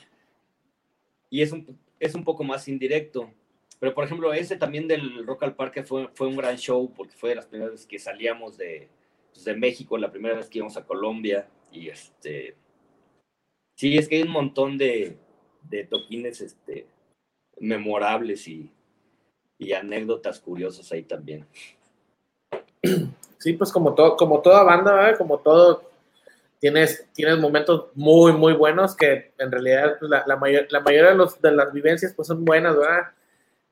[1.30, 3.32] Y es un, es un poco más indirecto.
[3.80, 7.16] Pero, por ejemplo, ese también del Rock al Parque fue, fue un gran show porque
[7.16, 8.90] fue de las primeras veces que salíamos de,
[9.34, 11.48] pues, de México, la primera vez que íbamos a Colombia.
[11.72, 12.56] Y este.
[13.76, 15.18] Sí, es que hay un montón de,
[15.64, 16.88] de toquines este,
[17.60, 18.72] memorables y,
[19.58, 21.46] y anécdotas curiosas ahí también.
[23.38, 25.84] Sí, pues como todo, como toda banda, como todo,
[26.60, 31.16] tienes, tienes momentos muy, muy buenos que en realidad pues, la, mayor- la mayoría de,
[31.16, 33.12] los, de las vivencias pues son buenas, ¿verdad?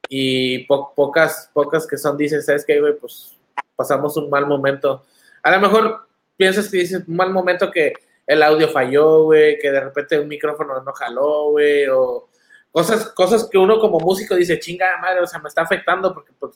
[0.09, 2.93] Y po- pocas, pocas que son, dices, ¿sabes qué, güey?
[2.99, 3.35] Pues
[3.75, 5.05] pasamos un mal momento.
[5.41, 6.07] A lo mejor
[6.37, 7.93] piensas que dices un mal momento que
[8.27, 12.29] el audio falló, güey, que de repente un micrófono no jaló, güey, o
[12.71, 16.31] cosas, cosas que uno como músico dice, chinga madre, o sea, me está afectando porque
[16.39, 16.53] pues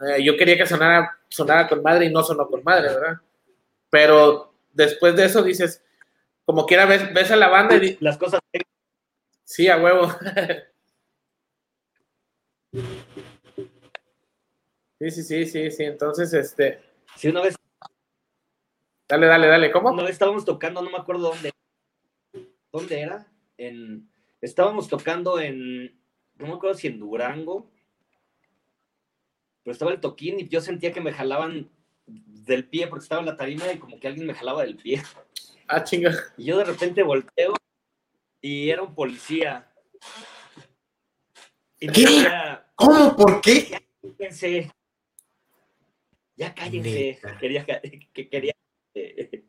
[0.00, 3.20] eh, yo quería que sonara, sonara con madre y no sonó con madre, ¿verdad?
[3.90, 5.84] Pero después de eso dices,
[6.44, 8.40] como quiera ves, ves a la banda y Las cosas
[9.44, 10.08] sí, a huevo.
[15.00, 15.84] Sí, sí, sí, sí, sí.
[15.84, 16.78] Entonces, este,
[17.16, 17.56] Si una vez,
[19.08, 19.72] dale, dale, dale.
[19.72, 19.88] ¿Cómo?
[19.88, 21.52] una vez estábamos tocando, no me acuerdo dónde.
[22.70, 23.26] ¿Dónde era?
[23.56, 24.10] En,
[24.42, 25.98] estábamos tocando en,
[26.36, 27.70] no me acuerdo si en Durango,
[29.62, 31.70] pero estaba el toquín y yo sentía que me jalaban
[32.06, 35.02] del pie porque estaba en la tarima y como que alguien me jalaba del pie.
[35.68, 36.12] Ah, chinga.
[36.36, 37.54] Y yo de repente volteo
[38.40, 39.70] y era un policía.
[41.78, 42.00] Y ¿Qué?
[42.00, 43.14] decía, ¿Cómo?
[43.16, 43.80] ¿Por qué?
[44.18, 44.70] cállense.
[46.36, 47.18] Ya cállense.
[47.22, 47.38] Neta.
[47.38, 48.52] Quería que, que quería
[48.94, 49.44] que,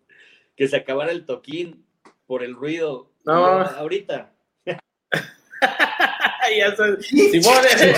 [0.55, 1.88] que se acabara el toquín
[2.26, 3.12] por el ruido.
[3.26, 3.34] No.
[3.62, 4.34] Ahorita.
[6.50, 6.76] ya.
[7.02, 7.94] Simón, eh,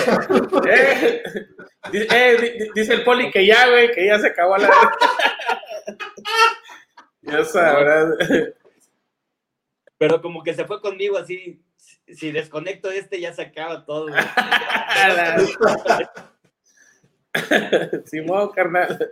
[0.70, 1.24] eh,
[1.92, 4.70] dice, eh, di- di- dice el poli que ya, güey, que ya se acabó la.
[7.22, 8.10] ya sabrás.
[9.98, 11.62] Pero como que se fue conmigo así.
[12.08, 14.10] si- desconecto este, ya se acaba todo.
[14.10, 14.22] güey.
[18.06, 19.12] Simón, carnal.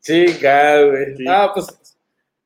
[0.00, 1.16] Chica, güey.
[1.16, 1.24] Sí.
[1.28, 1.96] Ah, pues.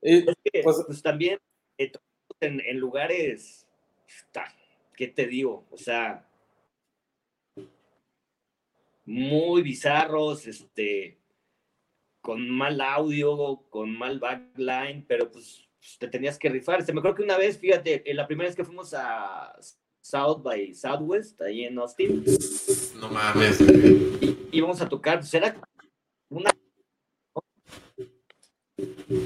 [0.03, 1.39] y- Es que, Pues- pues, también
[1.79, 1.93] eh,
[2.41, 3.67] en, en lugares,
[5.01, 5.67] ¿qué te digo?
[5.71, 6.29] O sea,
[9.07, 11.19] muy bizarros, este,
[12.21, 15.67] con mal audio, con mal backline, pero pues
[15.99, 16.85] te tenías que rifar.
[16.85, 19.59] Se me acuerdo que una vez, fíjate, la primera vez que fuimos a
[20.03, 22.23] South by Southwest, ahí en Austin,
[23.01, 23.59] No mames.
[24.53, 25.59] íbamos a tocar, pues era
[26.29, 26.51] una...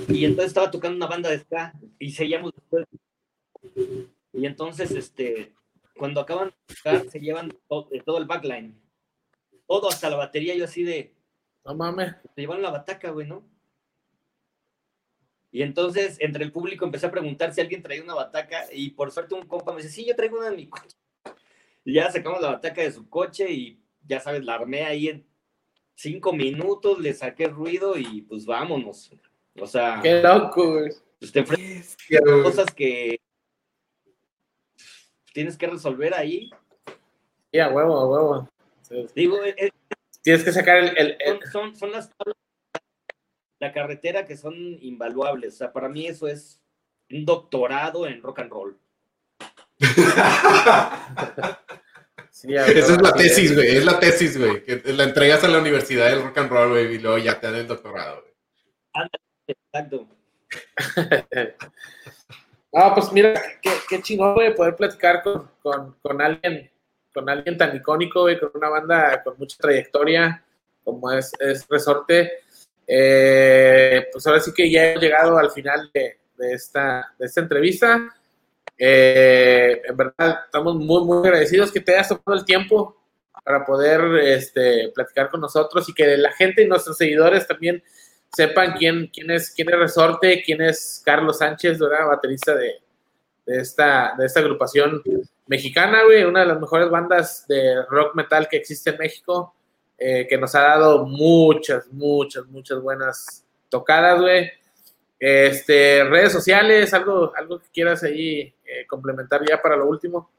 [0.09, 2.87] Y entonces estaba tocando una banda de ska y seguíamos después.
[4.33, 5.53] Y entonces, este,
[5.97, 8.81] cuando acaban de tocar, se llevan to- eh, todo el backline.
[9.67, 11.15] Todo, hasta la batería, yo así de,
[11.65, 12.15] No mames.
[12.35, 13.45] se llevaron la bataca, güey, ¿no?
[15.51, 19.11] Y entonces, entre el público empecé a preguntar si alguien traía una bataca y por
[19.13, 20.97] suerte un compa me dice, sí, yo traigo una en mi coche.
[21.85, 25.27] Y ya sacamos la bataca de su coche y ya sabes, la armé ahí en
[25.95, 29.13] cinco minutos, le saqué ruido y pues vámonos.
[29.61, 30.91] O sea, Qué loco, güey.
[31.21, 31.97] pues, te enfrentas
[32.43, 33.21] cosas que
[35.35, 36.49] tienes que resolver ahí.
[37.53, 38.49] Sí, a huevo, a huevo.
[38.82, 39.07] Sí.
[39.14, 39.70] Digo, eh, eh,
[40.22, 40.97] Tienes que sacar el.
[40.97, 42.37] el- el- son, son, son las tablas
[43.61, 45.55] de la carretera que son invaluables.
[45.55, 46.62] O sea, para mí eso es
[47.11, 48.78] un doctorado en rock and roll.
[52.30, 53.76] sí, Esa es la tesis, güey.
[53.76, 54.62] Es la tesis, güey.
[54.64, 57.47] Que la entregas a la Universidad del Rock and Roll, güey, y luego ya te
[57.49, 58.32] dan el doctorado, güey.
[59.47, 60.09] Exacto.
[62.77, 66.68] Ah, pues mira, qué, qué chingón, güey, poder platicar con, con, con alguien,
[67.12, 70.45] con alguien tan icónico, güey, con una banda con mucha trayectoria,
[70.83, 72.33] como es, es Resorte.
[72.87, 77.41] Eh, pues ahora sí que ya hemos llegado al final de, de esta, de esta
[77.41, 78.12] entrevista.
[78.77, 82.97] Eh, en verdad, estamos muy, muy agradecidos que te hayas tomado el tiempo
[83.45, 87.85] para poder este, platicar con nosotros y que la gente y nuestros seguidores también
[88.35, 92.07] sepan quién, quién, es, quién es Resorte, quién es Carlos Sánchez, ¿verdad?
[92.07, 92.74] baterista de,
[93.47, 95.03] de, esta, de esta agrupación
[95.47, 99.55] mexicana, güey, una de las mejores bandas de rock metal que existe en México,
[99.99, 104.51] eh, que nos ha dado muchas, muchas, muchas buenas tocadas, güey.
[105.18, 110.30] Este, redes sociales, algo, algo que quieras ahí eh, complementar ya para lo último.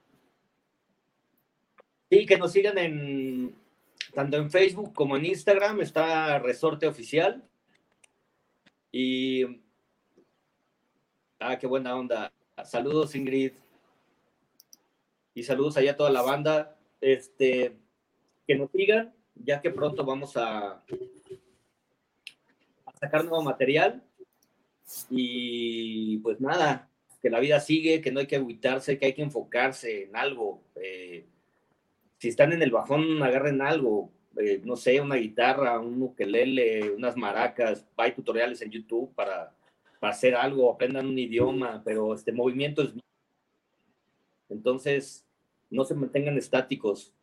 [2.10, 3.56] Sí, que nos sigan en
[4.14, 7.44] tanto en Facebook como en Instagram, está Resorte Oficial.
[8.98, 9.44] Y
[11.42, 12.32] ah, qué buena onda.
[12.64, 13.52] Saludos, Ingrid.
[15.34, 16.78] Y saludos allá a toda la banda.
[17.02, 17.76] Este,
[18.48, 20.82] que nos sigan, ya que pronto vamos a,
[22.86, 24.02] a sacar nuevo material.
[25.10, 26.90] Y pues nada,
[27.22, 30.64] que la vida sigue, que no hay que agüitarse, que hay que enfocarse en algo.
[30.82, 31.26] Eh,
[32.18, 37.16] si están en el bajón, agarren algo, eh, no sé, una guitarra, un ukelele, unas
[37.16, 39.52] maracas, hay tutoriales en YouTube para,
[40.00, 42.90] para hacer algo, aprendan un idioma, pero este movimiento es...
[44.50, 45.26] Entonces,
[45.70, 47.14] no se mantengan estáticos,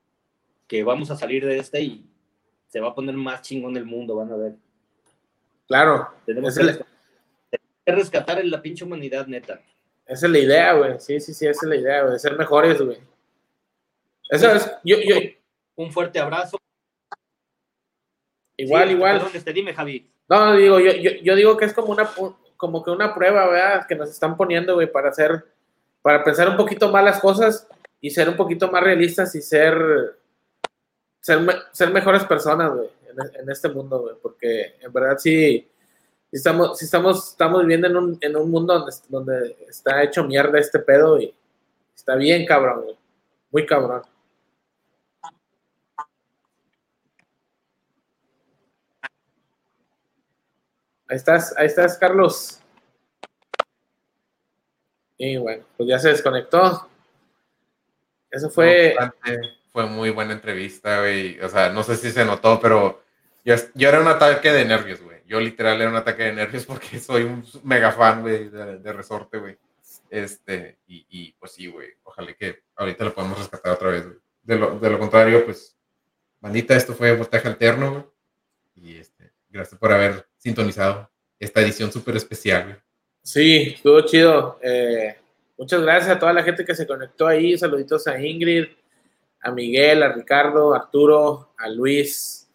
[0.66, 2.06] que vamos a salir de este y
[2.68, 4.54] se va a poner más chingón el mundo, van a ver.
[5.66, 6.08] Claro.
[6.24, 6.86] Tenemos que, rescatar,
[7.84, 9.60] que rescatar en la pinche humanidad, neta.
[10.06, 10.98] Esa es la idea, güey.
[10.98, 12.18] Sí, sí, sí, esa es la idea, güey.
[12.18, 12.98] Ser mejores, güey.
[14.28, 15.16] Eso es, yo, yo,
[15.74, 16.58] Un fuerte abrazo.
[18.62, 19.16] Igual, Sí, igual.
[19.18, 20.10] perdón, este, dime, Javi.
[20.28, 22.08] No, digo, yo, yo, yo digo que es como una,
[22.56, 23.86] como que una prueba, ¿verdad?
[23.86, 25.44] Que nos están poniendo, güey, para hacer,
[26.00, 27.66] para pensar un poquito más las cosas
[28.00, 29.76] y ser un poquito más realistas y ser,
[31.20, 31.40] ser,
[31.72, 35.68] ser mejores personas, güey, en, en este mundo, güey, porque en verdad sí,
[36.30, 40.24] sí estamos, sí estamos, estamos viviendo en un, en un mundo donde, donde está hecho
[40.24, 41.34] mierda este pedo y
[41.94, 42.96] está bien cabrón, güey,
[43.50, 44.02] muy cabrón.
[51.12, 52.58] Ahí estás, ahí estás, Carlos.
[55.18, 56.88] Y bueno, pues ya se desconectó.
[58.30, 58.96] Eso fue.
[59.74, 61.38] Fue muy buena entrevista, güey.
[61.40, 63.02] O sea, no sé si se notó, pero
[63.44, 65.18] yo, yo era un ataque de nervios, güey.
[65.26, 69.36] Yo literal era un ataque de nervios porque soy un mega fan, güey, de, Resorte,
[69.36, 69.58] güey.
[70.08, 71.90] Este, y, pues sí, güey.
[72.04, 74.18] Ojalá que ahorita lo podamos rescatar otra vez, güey.
[74.44, 75.76] De lo, de lo contrario, pues,
[76.40, 78.04] bandita, esto fue Voltaje Alterno, güey.
[78.76, 82.82] Y este, gracias por haber sintonizado esta edición súper especial.
[83.22, 84.58] Sí, estuvo chido.
[84.60, 85.16] Eh,
[85.56, 87.56] muchas gracias a toda la gente que se conectó ahí.
[87.56, 88.66] Saluditos a Ingrid,
[89.40, 92.48] a Miguel, a Ricardo, a Arturo, a Luis.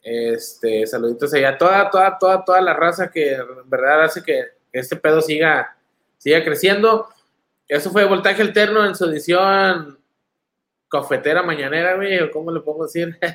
[0.00, 4.96] Este, saluditos allá toda, toda, toda, toda la raza que en verdad hace que este
[4.96, 5.76] pedo siga,
[6.16, 7.08] siga creciendo.
[7.68, 10.01] Eso fue Voltaje Alterno en su edición
[10.92, 13.18] cofetera mañanera, güey, o cómo le pongo decir.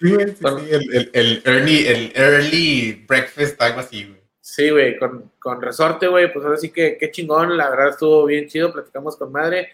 [0.00, 0.58] Sí, sí, Bueno.
[0.60, 4.20] sí, el, el, el early, el early breakfast, algo así, güey.
[4.40, 8.24] Sí, güey, con, con resorte, güey, pues ahora sí que qué chingón, la verdad estuvo
[8.24, 9.68] bien chido, platicamos con madre.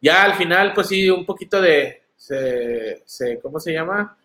[0.00, 4.16] Ya al final, pues sí, un poquito de, se, se- ¿cómo se llama?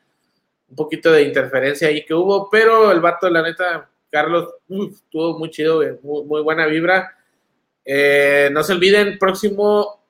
[0.69, 5.37] Un poquito de interferencia ahí que hubo, pero el vato, la neta, Carlos, uf, estuvo
[5.39, 7.17] muy chido, güey, muy, muy buena vibra.
[7.83, 10.05] Eh, no se olviden, próximo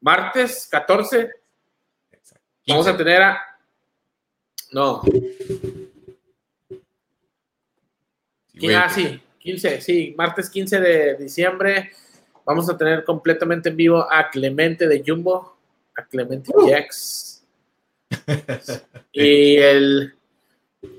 [0.00, 1.30] martes 14,
[2.66, 3.04] vamos a 15.
[3.04, 3.40] tener a...
[4.72, 5.02] No,
[8.76, 11.92] ah, sí, 15, sí, martes 15 de diciembre
[12.44, 15.56] vamos a tener completamente en vivo a Clemente de Jumbo,
[15.96, 17.42] a Clemente Jax.
[19.12, 20.14] y el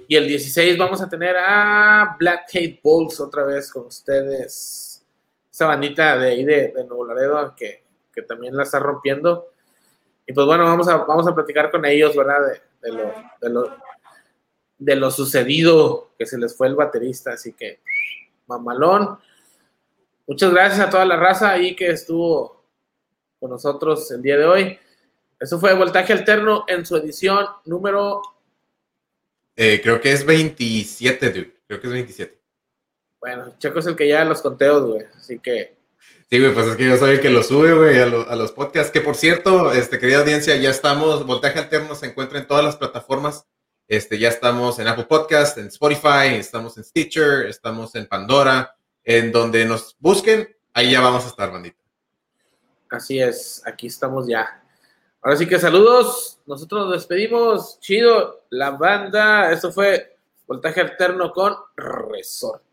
[0.07, 5.03] y el 16 vamos a tener a Black Hate Bulls otra vez con ustedes.
[5.51, 9.51] Esa bandita de ahí de, de Nuevo Laredo que, que también la está rompiendo.
[10.27, 12.39] Y pues bueno, vamos a, vamos a platicar con ellos, ¿verdad?
[12.47, 13.77] De, de lo, de, lo,
[14.77, 17.33] de lo sucedido que se les fue el baterista.
[17.33, 17.81] Así que,
[18.47, 19.19] mamalón.
[20.27, 22.63] Muchas gracias a toda la raza ahí que estuvo
[23.39, 24.79] con nosotros el día de hoy.
[25.39, 28.21] Eso fue Voltaje Alterno en su edición número.
[29.55, 31.55] eh, creo que es 27, dude.
[31.67, 32.41] Creo que es 27.
[33.19, 35.05] Bueno, Checo es el que ya los conteos, güey.
[35.15, 35.74] Así que,
[36.29, 38.51] Sí, güey, pues es que yo soy que lo sube, güey, a, lo- a los
[38.51, 38.91] podcasts.
[38.91, 41.25] Que por cierto, este, querida audiencia, ya estamos.
[41.25, 43.45] Voltaje Alterno se encuentra en todas las plataformas.
[43.87, 48.75] Este, ya estamos en Apple Podcast, en Spotify, estamos en Stitcher, estamos en Pandora.
[49.03, 51.77] En donde nos busquen, ahí ya vamos a estar, bandita.
[52.89, 54.63] así es, aquí estamos ya.
[55.21, 56.39] Ahora sí que saludos.
[56.47, 57.79] Nosotros nos despedimos.
[57.79, 59.51] Chido, la banda.
[59.51, 60.17] Eso fue
[60.47, 62.64] Voltaje Alterno con Resorte.